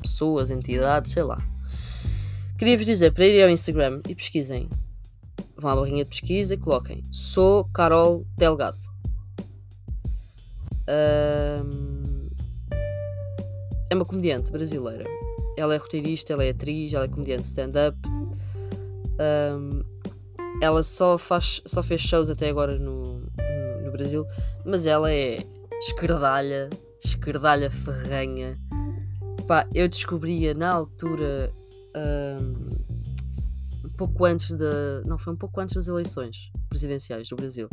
pessoas, 0.00 0.50
entidades, 0.50 1.12
sei 1.12 1.22
lá. 1.22 1.38
Queria-vos 2.56 2.86
dizer 2.86 3.12
para 3.12 3.26
irem 3.26 3.42
ao 3.42 3.50
Instagram 3.50 4.00
e 4.08 4.14
pesquisem 4.14 4.70
vão 5.58 5.72
à 5.72 5.76
barrinha 5.76 6.04
de 6.04 6.10
pesquisa 6.10 6.54
e 6.54 6.56
coloquem 6.56 7.04
Sou 7.12 7.66
Carol 7.66 8.24
Delgado. 8.38 8.78
Um, 10.88 11.95
é 13.90 13.94
uma 13.94 14.04
comediante 14.04 14.50
brasileira. 14.50 15.04
Ela 15.56 15.74
é 15.74 15.78
roteirista, 15.78 16.32
ela 16.32 16.44
é 16.44 16.50
atriz, 16.50 16.92
ela 16.92 17.04
é 17.04 17.08
comediante 17.08 17.46
stand-up. 17.46 17.98
Um, 19.18 19.82
ela 20.60 20.82
só, 20.82 21.18
faz, 21.18 21.62
só 21.66 21.82
fez 21.82 22.00
shows 22.00 22.30
até 22.30 22.48
agora 22.48 22.78
no, 22.78 23.20
no, 23.20 23.82
no 23.84 23.92
Brasil, 23.92 24.26
mas 24.64 24.86
ela 24.86 25.12
é 25.12 25.38
esquerdalha, 25.78 26.70
esquerdalha 27.02 27.70
ferranha. 27.70 28.58
Pá, 29.46 29.66
eu 29.74 29.88
descobria 29.88 30.54
na 30.54 30.70
altura. 30.70 31.52
Um, 31.94 32.86
pouco 33.96 34.24
antes 34.24 34.50
da. 34.52 35.02
Não, 35.04 35.18
foi 35.18 35.32
um 35.32 35.36
pouco 35.36 35.60
antes 35.60 35.74
das 35.74 35.88
eleições 35.88 36.50
presidenciais 36.68 37.28
do 37.28 37.36
Brasil. 37.36 37.68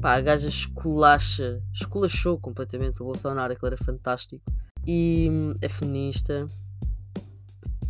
Pá, 0.00 0.14
a 0.14 0.20
gaja 0.20 0.48
esculacha, 0.48 1.62
esculachou 1.72 2.38
completamente 2.38 3.02
o 3.02 3.04
Bolsonaro, 3.04 3.52
aquilo 3.52 3.68
era 3.68 3.76
fantástico. 3.76 4.44
E 4.86 5.28
hum, 5.30 5.54
é 5.60 5.68
feminista, 5.68 6.46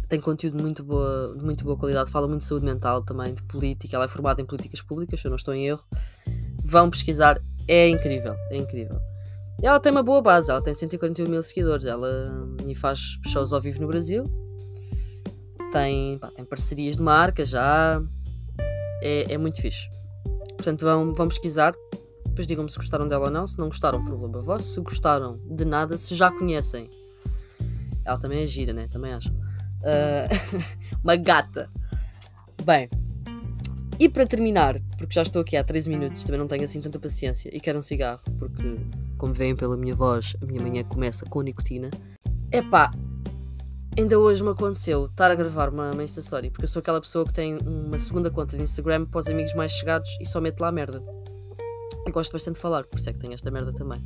tem 0.09 0.21
conteúdo 0.21 0.59
de 0.59 0.63
muito 0.63 0.85
boa, 0.85 1.35
de 1.37 1.45
muito 1.45 1.65
boa 1.65 1.77
qualidade, 1.77 2.11
fala 2.11 2.29
muito 2.29 2.43
de 2.43 2.47
saúde 2.47 2.67
mental 2.67 3.03
também, 3.03 3.33
de 3.33 3.43
política, 3.43 3.97
ela 3.97 4.05
é 4.05 4.09
formada 4.09 4.43
em 4.43 4.45
políticas 4.45 4.83
públicas, 4.83 5.21
se 5.21 5.27
eu 5.27 5.31
não 5.31 5.37
estou 5.37 5.55
em 5.55 5.67
erro. 5.67 5.83
Vão 6.65 6.91
pesquisar, 6.91 7.41
é 7.67 7.89
incrível, 7.89 8.35
é 8.51 8.57
incrível. 8.57 9.01
Ela 9.63 9.81
tem 9.81 9.93
uma 9.93 10.03
boa 10.03 10.21
base, 10.21 10.51
ela 10.51 10.61
tem 10.61 10.75
141 10.75 11.29
mil 11.29 11.43
seguidores, 11.43 11.85
ela 11.85 12.09
hum, 12.31 12.57
e 12.67 12.75
faz 12.75 13.19
shows 13.27 13.53
ao 13.53 13.61
vivo 13.61 13.81
no 13.81 13.87
Brasil, 13.87 14.31
tem, 15.73 16.19
pá, 16.19 16.29
tem 16.29 16.45
parcerias 16.45 16.97
de 16.97 17.03
marca 17.03 17.45
já. 17.45 18.01
É, 19.03 19.33
é 19.33 19.39
muito 19.39 19.61
fixe. 19.61 19.89
Portanto, 20.57 20.83
vão, 20.83 21.15
vão 21.15 21.29
pesquisar. 21.29 21.75
Depois 22.33 22.47
digam-me 22.47 22.71
se 22.71 22.77
gostaram 22.77 23.07
dela 23.07 23.27
ou 23.27 23.31
não. 23.31 23.47
Se 23.47 23.59
não 23.59 23.67
gostaram, 23.67 24.03
problema 24.03 24.41
vosso. 24.41 24.73
Se 24.73 24.81
gostaram 24.81 25.39
de 25.45 25.67
nada, 25.67 25.99
se 25.99 26.15
já 26.15 26.31
conhecem. 26.31 26.89
Ela 28.07 28.17
também 28.17 28.43
é 28.43 28.47
gira, 28.47 28.73
né? 28.73 28.89
Também 28.89 29.13
acho. 29.13 29.29
Uh, 29.29 30.65
uma 31.05 31.15
gata. 31.15 31.71
Bem. 32.65 32.89
E 34.01 34.09
para 34.09 34.27
terminar, 34.27 34.81
porque 34.97 35.13
já 35.13 35.21
estou 35.21 35.43
aqui 35.43 35.59
há 35.59 35.63
13 35.63 35.91
minutos, 35.91 36.25
também 36.25 36.41
não 36.41 36.49
tenho 36.49 36.65
assim 36.65 36.81
tanta 36.81 36.99
paciência 36.99 37.55
e 37.55 37.61
quero 37.61 37.79
um 37.79 37.83
cigarro, 37.83 38.21
porque, 38.39 38.79
como 39.19 39.35
veem 39.35 39.55
pela 39.55 39.77
minha 39.77 39.95
voz, 39.95 40.35
a 40.43 40.47
minha 40.47 40.61
manhã 40.63 40.83
começa 40.83 41.27
com 41.27 41.43
nicotina. 41.43 41.91
Epá, 42.51 42.91
Ainda 43.97 44.19
hoje 44.19 44.43
me 44.43 44.49
aconteceu 44.49 45.05
estar 45.05 45.31
a 45.31 45.35
gravar 45.35 45.69
uma, 45.69 45.91
uma 45.91 46.03
Insta 46.03 46.21
Story, 46.21 46.49
porque 46.49 46.65
eu 46.65 46.69
sou 46.69 46.81
aquela 46.81 46.99
pessoa 46.99 47.27
que 47.27 47.33
tem 47.35 47.59
uma 47.59 47.99
segunda 47.99 48.31
conta 48.31 48.57
de 48.57 48.63
Instagram 48.63 49.05
para 49.05 49.19
os 49.19 49.27
amigos 49.27 49.53
mais 49.53 49.71
chegados 49.73 50.09
e 50.19 50.25
só 50.25 50.41
mete 50.41 50.61
lá 50.61 50.73
merda. 50.73 51.03
Eu 52.07 52.13
gosto 52.13 52.33
bastante 52.33 52.57
de 52.57 52.61
falar, 52.61 52.85
por 52.85 52.99
isso 52.99 53.09
é 53.09 53.13
que 53.13 53.19
tenho 53.19 53.33
esta 53.33 53.51
merda 53.51 53.73
também. 53.73 54.03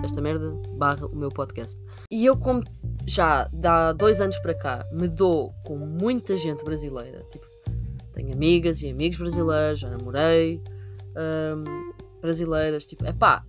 É? 0.00 0.04
Esta 0.04 0.20
merda 0.20 0.52
barra 0.76 1.06
o 1.06 1.16
meu 1.16 1.30
podcast. 1.30 1.80
E 2.10 2.24
eu, 2.24 2.36
como 2.36 2.62
já 3.06 3.48
há 3.64 3.92
dois 3.92 4.20
anos 4.20 4.38
para 4.38 4.54
cá, 4.54 4.86
me 4.92 5.08
dou 5.08 5.52
com 5.64 5.76
muita 5.78 6.36
gente 6.36 6.64
brasileira. 6.64 7.24
Tipo, 7.30 7.46
tenho 8.12 8.32
amigas 8.32 8.82
e 8.82 8.90
amigos 8.90 9.18
brasileiros, 9.18 9.80
já 9.80 9.88
namorei 9.90 10.62
um, 11.16 12.20
brasileiras. 12.20 12.84
Tipo, 12.84 13.06
é 13.06 13.12
pá, 13.12 13.44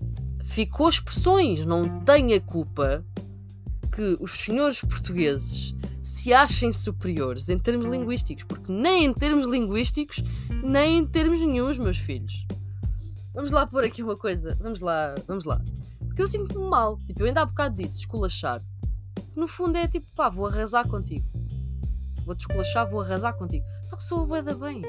ficou 0.45 0.89
expressões, 0.89 1.65
não 1.65 2.01
tenho 2.01 2.35
a 2.35 2.39
culpa 2.39 3.05
que 3.91 4.17
os 4.21 4.31
senhores 4.31 4.81
portugueses 4.81 5.75
se 6.01 6.33
achem 6.33 6.73
superiores 6.73 7.49
em 7.49 7.59
termos 7.59 7.85
linguísticos, 7.85 8.43
porque 8.45 8.71
nem 8.71 9.05
em 9.05 9.13
termos 9.13 9.45
linguísticos, 9.45 10.23
nem 10.63 10.99
em 10.99 11.05
termos 11.05 11.39
nenhums, 11.41 11.77
meus 11.77 11.97
filhos. 11.97 12.45
Vamos 13.33 13.51
lá 13.51 13.65
pôr 13.65 13.83
aqui 13.83 14.03
uma 14.03 14.17
coisa, 14.17 14.57
vamos 14.61 14.81
lá, 14.81 15.15
vamos 15.25 15.45
lá. 15.45 15.61
Porque 16.05 16.21
eu 16.21 16.27
sinto-me 16.27 16.67
mal, 16.67 16.97
tipo, 17.05 17.21
eu 17.21 17.27
ainda 17.27 17.41
há 17.41 17.45
bocado 17.45 17.75
disse, 17.75 17.99
esculachar. 17.99 18.61
No 19.35 19.47
fundo 19.47 19.77
é 19.77 19.87
tipo, 19.87 20.07
pá, 20.13 20.27
vou 20.29 20.47
arrasar 20.47 20.87
contigo. 20.87 21.25
Vou-te 22.25 22.41
esculachar, 22.41 22.89
vou 22.89 23.01
arrasar 23.01 23.33
contigo. 23.37 23.65
Só 23.85 23.95
que 23.95 24.03
sou 24.03 24.33
a 24.33 24.41
da 24.41 24.53
bem. 24.53 24.81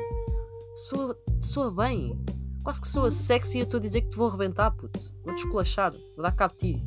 Sou, 0.75 1.17
sou 1.41 1.65
a 1.65 1.71
bem. 1.71 2.19
Quase 2.65 2.81
que 2.81 2.89
sou 2.89 3.05
a 3.05 3.11
sexy 3.11 3.59
e 3.59 3.61
eu 3.61 3.65
estou 3.65 3.79
a 3.79 3.81
dizer 3.81 4.03
que 4.03 4.11
te 4.11 4.17
vou 4.17 4.29
arrebentar, 4.29 4.73
puto. 4.73 4.99
Vou-te 5.25 5.39
esculachar, 5.45 5.93
vou 5.93 6.23
dar 6.23 6.33
cabo 6.33 6.55
de 6.55 6.75
ti. 6.75 6.85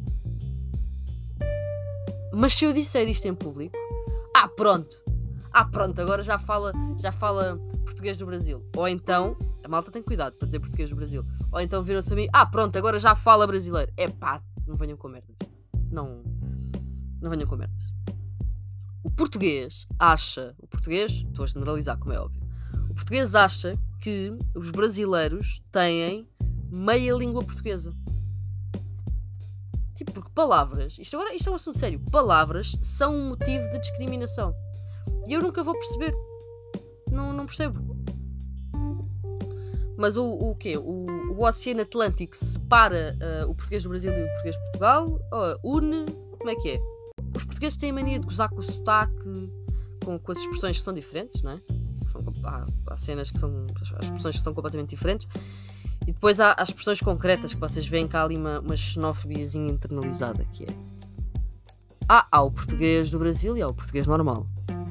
Mas 2.33 2.53
se 2.53 2.65
eu 2.65 2.73
disser 2.73 3.07
isto 3.07 3.25
em 3.27 3.33
público, 3.33 3.77
ah, 4.35 4.49
pronto. 4.49 5.03
Ah, 5.53 5.63
pronto, 5.63 5.99
agora 6.01 6.21
já 6.21 6.37
fala, 6.37 6.73
já 6.99 7.13
fala 7.13 7.57
português 7.85 8.17
do 8.17 8.25
Brasil. 8.25 8.61
Ou 8.75 8.87
então, 8.89 9.37
a 9.65 9.67
malta 9.67 9.91
tem 9.91 10.03
cuidado 10.03 10.37
para 10.37 10.45
dizer 10.45 10.59
português 10.59 10.91
do 10.91 10.95
Brasil. 10.95 11.25
Ou 11.51 11.59
então 11.59 11.83
viram-se 11.83 12.07
para 12.07 12.15
mim, 12.15 12.27
ah, 12.31 12.45
pronto, 12.45 12.77
agora 12.77 12.99
já 12.99 13.15
fala 13.15 13.47
brasileiro. 13.47 13.91
É 13.97 14.07
pá, 14.07 14.39
não 14.67 14.75
venham 14.75 14.95
com 14.95 15.07
merdas. 15.07 15.35
Não, 15.91 16.23
não 17.19 17.31
venham 17.31 17.47
com 17.47 17.55
merdas. 17.55 17.83
O 19.03 19.09
português 19.09 19.87
acha, 19.97 20.55
o 20.59 20.67
português, 20.67 21.11
estou 21.11 21.43
a 21.43 21.47
generalizar 21.47 21.97
como 21.97 22.13
é 22.13 22.19
óbvio, 22.19 22.43
o 22.89 22.93
português 22.93 23.33
acha 23.33 23.75
que 23.99 24.37
os 24.53 24.69
brasileiros 24.69 25.63
têm 25.71 26.29
meia 26.71 27.13
língua 27.13 27.43
portuguesa. 27.43 27.91
Tipo, 29.95 30.11
porque 30.11 30.29
palavras, 30.35 30.97
isto 30.99 31.15
agora 31.15 31.33
isto 31.33 31.49
é 31.49 31.51
um 31.51 31.55
assunto 31.55 31.79
sério, 31.79 31.99
palavras 32.11 32.77
são 32.83 33.15
um 33.15 33.29
motivo 33.29 33.67
de 33.71 33.79
discriminação. 33.79 34.53
E 35.27 35.33
eu 35.33 35.41
nunca 35.41 35.63
vou 35.63 35.73
perceber. 35.73 36.13
Não, 37.09 37.33
não 37.33 37.45
percebo. 37.45 37.94
Mas 39.97 40.17
o, 40.17 40.25
o 40.25 40.55
quê? 40.55 40.77
O, 40.77 41.05
o 41.37 41.45
Oceano 41.45 41.81
Atlântico 41.81 42.35
separa 42.35 43.17
uh, 43.21 43.49
o 43.49 43.55
português 43.55 43.83
do 43.83 43.89
Brasil 43.89 44.11
e 44.11 44.21
o 44.21 44.27
português 44.27 44.55
de 44.55 44.61
Portugal? 44.63 45.07
Uh, 45.07 45.77
une? 45.77 46.05
Como 46.37 46.49
é 46.49 46.55
que 46.55 46.69
é? 46.71 46.95
os 47.35 47.43
portugueses 47.43 47.77
têm 47.77 47.91
mania 47.91 48.19
de 48.19 48.25
gozar 48.25 48.49
com 48.49 48.59
o 48.59 48.63
sotaque, 48.63 49.51
com, 50.03 50.17
com 50.17 50.31
as 50.31 50.39
expressões 50.39 50.77
que 50.77 50.83
são 50.83 50.93
diferentes, 50.93 51.41
não 51.41 51.51
é? 51.51 51.61
Há, 52.43 52.63
há, 52.87 52.97
cenas 52.97 53.29
que 53.29 53.37
são. 53.37 53.63
as 53.97 54.05
expressões 54.05 54.37
que 54.37 54.41
são 54.41 54.53
completamente 54.53 54.89
diferentes. 54.89 55.27
E 56.07 56.13
depois 56.13 56.39
há 56.39 56.53
as 56.53 56.69
expressões 56.69 57.01
concretas 57.01 57.53
que 57.53 57.59
vocês 57.59 57.85
veem 57.87 58.07
há 58.13 58.23
ali 58.23 58.37
uma, 58.37 58.59
uma 58.59 58.77
xenofobiazinha 58.77 59.71
internalizada 59.71 60.45
que 60.53 60.63
é. 60.63 60.67
Ah, 62.07 62.27
há 62.31 62.41
o 62.43 62.51
português 62.51 63.09
do 63.09 63.19
Brasil 63.19 63.57
e 63.57 63.61
há 63.61 63.67
o 63.67 63.73
português 63.73 64.07
normal. 64.07 64.47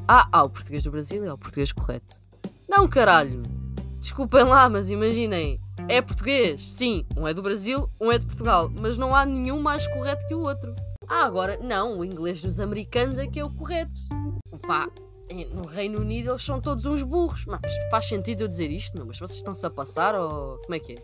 Ah, 0.07 0.29
há 0.31 0.43
o 0.43 0.51
português 0.51 0.83
do 0.83 0.91
Brasil 0.91 1.25
e 1.25 1.29
há 1.29 1.35
o 1.35 1.39
português 1.39 1.73
correto. 1.73 2.21
Não, 2.69 2.87
caralho! 2.89 3.43
Desculpem 4.05 4.45
lá, 4.45 4.69
mas 4.69 4.91
imaginem. 4.91 5.59
É 5.89 6.03
português, 6.03 6.71
sim. 6.71 7.07
Um 7.17 7.27
é 7.27 7.33
do 7.33 7.41
Brasil, 7.41 7.89
um 7.99 8.13
é 8.13 8.19
de 8.19 8.27
Portugal. 8.27 8.71
Mas 8.71 8.99
não 8.99 9.17
há 9.17 9.25
nenhum 9.25 9.63
mais 9.63 9.89
correto 9.89 10.29
que 10.29 10.35
o 10.35 10.41
outro. 10.41 10.75
Ah, 11.09 11.25
agora, 11.25 11.59
não. 11.63 12.01
O 12.01 12.05
inglês 12.05 12.43
dos 12.43 12.61
americanos 12.61 13.17
é 13.17 13.27
que 13.27 13.41
é 13.41 13.45
o 13.45 13.49
correto. 13.49 13.99
Pá, 14.67 14.91
no 15.55 15.67
Reino 15.67 16.01
Unido 16.01 16.31
eles 16.31 16.43
são 16.43 16.61
todos 16.61 16.85
uns 16.85 17.03
burros. 17.03 17.47
Mas 17.47 17.63
faz 17.91 18.07
sentido 18.07 18.43
eu 18.43 18.49
dizer 18.49 18.71
isto, 18.71 18.95
não? 18.99 19.07
Mas 19.07 19.19
vocês 19.19 19.39
estão-se 19.39 19.65
a 19.65 19.71
passar 19.71 20.15
ou. 20.15 20.59
Como 20.59 20.75
é 20.75 20.79
que 20.79 20.93
é? 20.93 20.97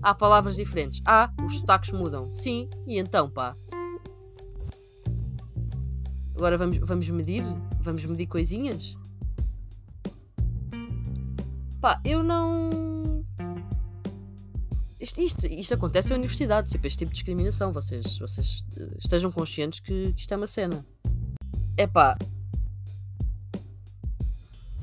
Há 0.00 0.14
palavras 0.14 0.54
diferentes. 0.54 1.00
Ah, 1.04 1.32
os 1.44 1.56
sotaques 1.56 1.90
mudam. 1.90 2.30
Sim, 2.30 2.70
e 2.86 2.96
então, 2.96 3.28
pá. 3.28 3.56
Agora 6.36 6.56
vamos, 6.56 6.78
vamos 6.78 7.08
medir? 7.10 7.42
Vamos 7.80 8.04
medir 8.04 8.28
coisinhas? 8.28 8.96
Pá, 11.86 12.00
eu 12.04 12.20
não. 12.20 13.24
Isto, 14.98 15.20
isto, 15.20 15.46
isto 15.46 15.72
acontece 15.72 16.12
em 16.12 16.16
universidades, 16.16 16.72
tipo, 16.72 16.84
este 16.84 16.98
tipo 16.98 17.10
de 17.10 17.14
discriminação. 17.14 17.72
Vocês, 17.72 18.18
vocês 18.18 18.66
eh, 18.76 18.96
estejam 18.98 19.30
conscientes 19.30 19.78
que, 19.78 20.12
isto 20.18 20.34
é 20.34 20.36
uma 20.36 20.48
cena. 20.48 20.84
É 21.76 21.86
pá. 21.86 22.18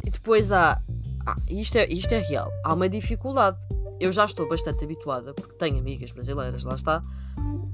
E 0.05 0.09
depois 0.09 0.53
há. 0.53 0.81
Ah, 1.25 1.35
isto, 1.49 1.75
é, 1.77 1.89
isto 1.89 2.13
é 2.13 2.19
real. 2.19 2.49
Há 2.63 2.73
uma 2.73 2.87
dificuldade. 2.87 3.57
Eu 3.99 4.13
já 4.13 4.23
estou 4.23 4.47
bastante 4.47 4.85
habituada, 4.85 5.33
porque 5.33 5.55
tenho 5.55 5.79
amigas 5.79 6.09
brasileiras, 6.13 6.63
lá 6.63 6.75
está, 6.75 7.03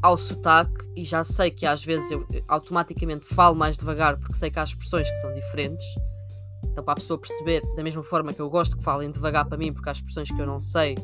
ao 0.01 0.17
sotaque 0.17 0.89
e 0.95 1.03
já 1.03 1.23
sei 1.23 1.51
que 1.51 1.67
às 1.67 1.85
vezes 1.85 2.09
eu 2.09 2.25
automaticamente 2.47 3.25
falo 3.25 3.55
mais 3.55 3.77
devagar 3.77 4.17
porque 4.17 4.33
sei 4.33 4.49
que 4.49 4.57
há 4.57 4.63
expressões 4.63 5.07
que 5.07 5.17
são 5.17 5.31
diferentes. 5.35 5.85
Então, 6.63 6.83
para 6.83 6.93
a 6.93 6.95
pessoa 6.95 7.19
perceber, 7.19 7.61
da 7.75 7.83
mesma 7.83 8.03
forma 8.03 8.33
que 8.33 8.41
eu 8.41 8.49
gosto 8.49 8.77
que 8.77 8.83
falem 8.83 9.11
devagar 9.11 9.45
para 9.45 9.57
mim, 9.57 9.73
porque 9.73 9.89
há 9.89 9.91
expressões 9.91 10.29
que 10.31 10.39
eu 10.39 10.45
não 10.45 10.61
sei, 10.61 10.95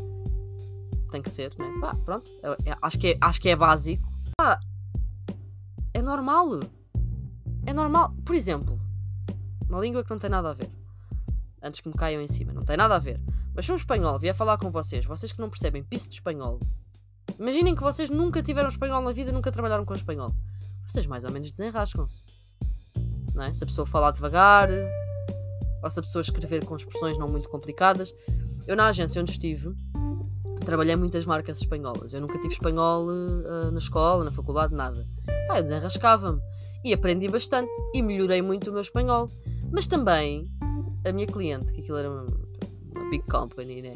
tem 1.11 1.21
que 1.21 1.29
ser, 1.29 1.53
né? 1.57 1.65
Pá, 1.79 1.95
pronto. 1.95 2.29
É, 2.43 2.71
é, 2.71 2.77
acho, 2.81 2.99
que 2.99 3.07
é, 3.07 3.17
acho 3.21 3.41
que 3.41 3.49
é 3.49 3.55
básico. 3.55 4.07
Pá, 4.37 4.59
é 5.93 6.01
normal. 6.01 6.59
É 7.65 7.73
normal. 7.73 8.13
Por 8.25 8.35
exemplo, 8.35 8.79
uma 9.67 9.79
língua 9.79 10.03
que 10.03 10.09
não 10.09 10.19
tem 10.19 10.29
nada 10.29 10.49
a 10.49 10.53
ver. 10.53 10.69
Antes 11.61 11.79
que 11.79 11.87
me 11.87 11.95
caiam 11.95 12.21
em 12.21 12.27
cima, 12.27 12.53
não 12.53 12.63
tem 12.63 12.77
nada 12.77 12.95
a 12.95 12.99
ver. 12.99 13.19
Mas 13.55 13.65
se 13.65 13.71
um 13.71 13.75
espanhol 13.75 14.19
vier 14.19 14.35
falar 14.35 14.57
com 14.57 14.69
vocês, 14.69 15.05
vocês 15.05 15.31
que 15.31 15.39
não 15.39 15.49
percebem 15.49 15.83
piso 15.83 16.09
de 16.09 16.15
espanhol, 16.15 16.59
imaginem 17.39 17.73
que 17.73 17.81
vocês 17.81 18.09
nunca 18.09 18.43
tiveram 18.43 18.67
espanhol 18.67 19.01
na 19.01 19.13
vida, 19.13 19.31
nunca 19.31 19.51
trabalharam 19.51 19.85
com 19.85 19.93
espanhol. 19.93 20.35
Vocês 20.87 21.05
mais 21.05 21.23
ou 21.23 21.31
menos 21.31 21.49
desenrascam-se. 21.49 22.25
Não 23.33 23.43
é? 23.43 23.53
Se 23.53 23.63
a 23.63 23.67
pessoa 23.67 23.87
falar 23.87 24.11
devagar, 24.11 24.69
ou 25.85 25.91
se 25.91 25.99
a 25.99 26.03
pessoa 26.03 26.21
escrever 26.21 26.65
com 26.65 26.75
expressões 26.75 27.17
não 27.19 27.29
muito 27.29 27.47
complicadas. 27.47 28.13
Eu, 28.67 28.75
na 28.75 28.87
agência 28.87 29.21
onde 29.21 29.31
estive, 29.31 29.69
trabalhei 30.65 30.95
muitas 30.95 31.27
marcas 31.27 31.59
espanholas. 31.59 32.11
Eu 32.11 32.21
nunca 32.21 32.39
tive 32.39 32.53
espanhol 32.53 33.05
uh, 33.05 33.71
na 33.71 33.77
escola, 33.77 34.25
na 34.25 34.31
faculdade, 34.31 34.73
nada. 34.73 35.07
Ah, 35.49 35.59
eu 35.59 35.63
desenrascava-me. 35.63 36.41
E 36.83 36.91
aprendi 36.91 37.27
bastante. 37.27 37.71
E 37.93 38.01
melhorei 38.01 38.41
muito 38.41 38.71
o 38.71 38.73
meu 38.73 38.81
espanhol. 38.81 39.29
Mas 39.71 39.85
também, 39.85 40.49
a 41.05 41.11
minha 41.11 41.27
cliente, 41.27 41.71
que 41.71 41.81
aquilo 41.81 41.97
era 41.97 42.09
uma, 42.09 42.25
uma 42.95 43.09
big 43.11 43.23
company, 43.25 43.83
né? 43.83 43.93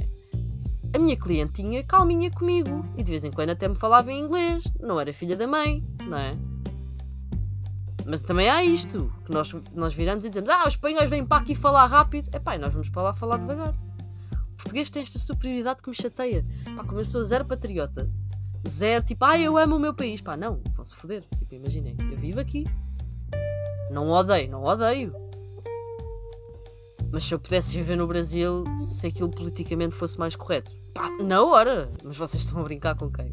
A 0.94 1.00
minha 1.00 1.18
cliente 1.18 1.54
tinha 1.54 1.84
calminha 1.84 2.30
comigo. 2.30 2.86
E 2.96 3.02
de 3.02 3.10
vez 3.10 3.24
em 3.24 3.32
quando 3.32 3.50
até 3.50 3.68
me 3.68 3.76
falava 3.76 4.12
em 4.12 4.20
inglês. 4.20 4.64
Não 4.80 5.00
era 5.00 5.12
filha 5.12 5.36
da 5.36 5.48
mãe, 5.48 5.84
não 6.08 6.18
é? 6.18 6.38
Mas 8.10 8.24
também 8.24 8.50
há 8.50 8.64
isto, 8.64 9.14
que 9.24 9.32
nós, 9.32 9.54
nós 9.72 9.94
viramos 9.94 10.26
e 10.26 10.30
dizemos, 10.30 10.50
ah, 10.50 10.64
os 10.64 10.74
espanhóis 10.74 11.08
vêm 11.08 11.24
para 11.24 11.44
aqui 11.44 11.54
falar 11.54 11.86
rápido. 11.86 12.28
É 12.34 12.40
pá, 12.40 12.58
nós 12.58 12.74
vamos 12.74 12.90
para 12.90 13.04
lá 13.04 13.14
falar 13.14 13.38
devagar. 13.38 13.76
O 14.32 14.56
português 14.58 14.90
tem 14.90 15.04
esta 15.04 15.20
superioridade 15.20 15.84
que 15.84 15.90
me 15.92 15.96
chateia. 15.96 16.44
Pá, 16.76 16.84
como 16.84 17.00
eu 17.00 17.06
sou 17.06 17.24
zero 17.24 17.46
patriota, 17.46 18.10
zero, 18.68 19.06
tipo, 19.06 19.24
ah, 19.24 19.38
eu 19.38 19.56
amo 19.60 19.76
o 19.76 19.80
meu 19.80 19.94
país. 19.94 20.22
Pá, 20.22 20.36
não, 20.36 20.58
posso 20.76 20.98
foder. 20.98 21.24
Tipo, 21.38 21.54
imaginem, 21.54 21.96
eu 22.12 22.18
vivo 22.18 22.40
aqui. 22.40 22.66
Não 23.92 24.10
odeio, 24.10 24.50
não 24.50 24.64
odeio. 24.64 25.14
Mas 27.12 27.26
se 27.26 27.34
eu 27.36 27.40
pudesse 27.40 27.78
viver 27.78 27.96
no 27.96 28.08
Brasil, 28.08 28.64
se 28.76 29.06
aquilo 29.06 29.30
politicamente 29.30 29.94
fosse 29.94 30.18
mais 30.18 30.36
correto, 30.36 30.72
pá, 30.96 31.12
na 31.20 31.44
hora. 31.44 31.92
Mas 32.04 32.18
vocês 32.18 32.42
estão 32.42 32.60
a 32.60 32.64
brincar 32.64 32.98
com 32.98 33.12
quem? 33.12 33.30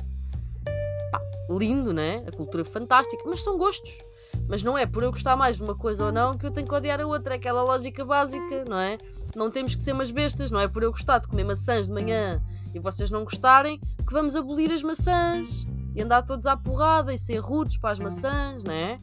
Pá, 1.10 1.20
lindo, 1.48 1.94
né? 1.94 2.22
A 2.28 2.32
cultura 2.32 2.62
fantástica, 2.62 3.22
mas 3.24 3.42
são 3.42 3.56
gostos. 3.56 4.04
Mas 4.48 4.62
não 4.62 4.78
é 4.78 4.86
por 4.86 5.02
eu 5.02 5.10
gostar 5.10 5.36
mais 5.36 5.56
de 5.56 5.62
uma 5.62 5.74
coisa 5.74 6.06
ou 6.06 6.12
não 6.12 6.38
que 6.38 6.46
eu 6.46 6.50
tenho 6.50 6.66
que 6.66 6.74
odiar 6.74 7.00
a 7.00 7.06
outra. 7.06 7.34
É 7.34 7.36
aquela 7.36 7.62
lógica 7.62 8.04
básica, 8.04 8.64
não 8.68 8.78
é? 8.78 8.96
Não 9.34 9.50
temos 9.50 9.74
que 9.74 9.82
ser 9.82 9.92
umas 9.92 10.10
bestas, 10.10 10.50
não 10.50 10.60
é 10.60 10.68
por 10.68 10.82
eu 10.82 10.90
gostar 10.90 11.18
de 11.18 11.28
comer 11.28 11.44
maçãs 11.44 11.86
de 11.86 11.92
manhã 11.92 12.42
e 12.74 12.78
vocês 12.78 13.10
não 13.10 13.24
gostarem 13.24 13.78
que 13.78 14.12
vamos 14.12 14.36
abolir 14.36 14.70
as 14.70 14.82
maçãs 14.82 15.66
e 15.94 16.02
andar 16.02 16.22
todos 16.22 16.46
à 16.46 16.56
porrada 16.56 17.12
e 17.12 17.18
ser 17.18 17.38
rudes 17.38 17.76
para 17.76 17.90
as 17.90 17.98
maçãs, 17.98 18.62
não 18.62 18.72
é? 18.72 19.00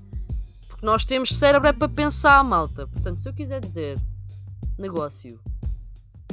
Porque 0.67 0.85
nós 0.85 1.03
temos 1.03 1.37
cérebro 1.37 1.67
é 1.67 1.73
para 1.73 1.89
pensar, 1.89 2.43
malta. 2.43 2.87
Portanto, 2.87 3.19
se 3.19 3.27
eu 3.27 3.33
quiser 3.33 3.59
dizer 3.59 3.99
negócio, 4.77 5.39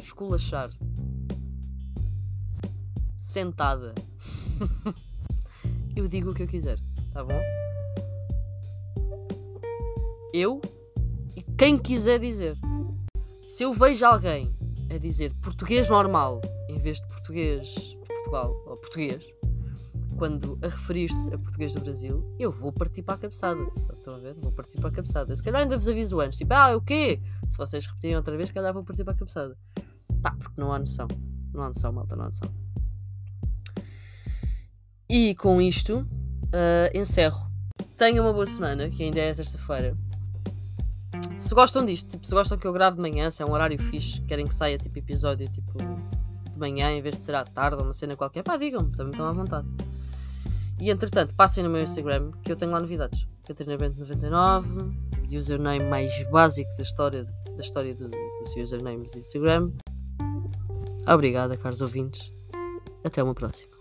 esculachar, 0.01 0.71
sentada, 3.19 3.95
eu 5.97 6.07
digo 6.09 6.31
o 6.31 6.35
que 6.35 6.43
eu 6.43 6.47
quiser, 6.47 6.79
tá 7.13 7.25
bom? 7.25 7.70
Eu 10.33 10.61
e 11.37 11.43
quem 11.57 11.77
quiser 11.77 12.19
dizer. 12.19 12.57
Se 13.49 13.63
eu 13.63 13.75
vejo 13.75 14.05
alguém 14.05 14.51
a 14.91 14.99
dizer 14.99 15.35
português 15.43 15.89
normal 15.89 16.41
em 16.69 16.79
vez 16.79 17.01
de 17.01 17.07
português 17.09 17.69
de 17.69 17.97
Portugal 18.07 18.55
ou 18.67 18.77
português, 18.77 19.25
quando 20.17 20.59
a 20.63 20.69
referir-se 20.69 21.33
a 21.33 21.39
português 21.39 21.73
do 21.75 21.81
Brasil, 21.81 22.37
eu 22.39 22.53
vou 22.53 22.71
partir 22.71 23.03
para 23.03 23.15
a 23.15 23.19
cabeçada. 23.19 23.61
Estão 23.97 24.17
a 24.17 24.19
ver? 24.19 24.35
Vou 24.35 24.53
partir 24.53 24.79
para 24.79 24.91
a 24.91 24.93
cabeçada. 24.93 25.35
Se 25.35 25.43
calhar 25.43 25.63
ainda 25.63 25.79
vos 25.79 25.89
aviso 25.89 26.21
antes, 26.21 26.37
tipo, 26.37 26.53
ah, 26.53 26.77
o 26.77 26.81
quê? 26.83 27.21
Se 27.49 27.57
vocês 27.57 27.87
repetirem 27.87 28.17
outra 28.17 28.37
vez, 28.37 28.49
se 28.49 28.55
calhar 28.55 28.73
vou 28.75 28.85
partir 28.85 29.03
para 29.03 29.15
a 29.15 29.17
cabeçada. 29.17 29.57
Pá, 30.23 30.37
porque 30.39 30.61
não 30.61 30.73
há 30.73 30.79
noção. 30.79 31.09
Não 31.55 31.63
há 31.63 31.69
noção, 31.69 31.93
malta, 31.93 32.15
não 32.17 32.27
há 32.27 32.29
noção. 32.29 32.53
E 35.09 35.35
com 35.37 35.61
isto, 35.61 36.01
uh, 36.01 36.97
encerro. 36.99 37.51
Tenham 37.97 38.25
uma 38.25 38.33
boa 38.33 38.47
semana, 38.47 38.91
que 38.91 39.03
ainda 39.03 39.21
é 39.21 39.33
terça-feira. 39.33 39.97
Se 41.41 41.55
gostam 41.55 41.85
disto, 41.85 42.11
tipo, 42.11 42.27
se 42.27 42.35
gostam 42.35 42.59
que 42.59 42.67
eu 42.67 42.73
grave 42.73 42.97
de 42.97 43.03
manhã, 43.03 43.31
se 43.31 43.43
é 43.43 43.47
um 43.47 43.53
horário 43.53 43.77
fixe, 43.85 44.21
querem 44.21 44.47
que 44.47 44.55
saia 44.55 44.77
tipo 44.77 44.97
episódio 44.99 45.49
tipo 45.49 45.73
de 45.79 46.59
manhã 46.59 46.93
em 46.93 47.01
vez 47.01 47.17
de 47.17 47.25
ser 47.25 47.35
à 47.35 47.45
tarde 47.45 47.79
ou 47.79 47.83
uma 47.83 47.95
cena 47.95 48.15
qualquer, 48.15 48.43
pá, 48.43 48.59
digam-me, 48.59 48.93
também 48.93 49.11
estão 49.11 49.27
à 49.27 49.33
vontade. 49.33 49.67
E 50.79 50.91
entretanto, 50.91 51.35
passem 51.35 51.65
no 51.65 51.71
meu 51.71 51.83
Instagram 51.83 52.31
que 52.45 52.53
eu 52.53 52.57
tenho 52.57 52.71
lá 52.71 52.79
novidades. 52.79 53.27
Catarina 53.47 53.79
Bento 53.79 53.99
99, 53.99 54.93
username 55.33 55.83
mais 55.85 56.13
básico 56.31 56.71
da 56.77 56.83
história, 56.83 57.25
da 57.25 57.63
história 57.63 57.95
do, 57.95 58.07
dos 58.07 58.57
usernames 58.57 59.11
do 59.11 59.19
Instagram. 59.19 59.73
Obrigada, 61.09 61.57
caros 61.57 61.81
ouvintes. 61.81 62.31
Até 63.03 63.23
uma 63.23 63.35
próxima. 63.35 63.80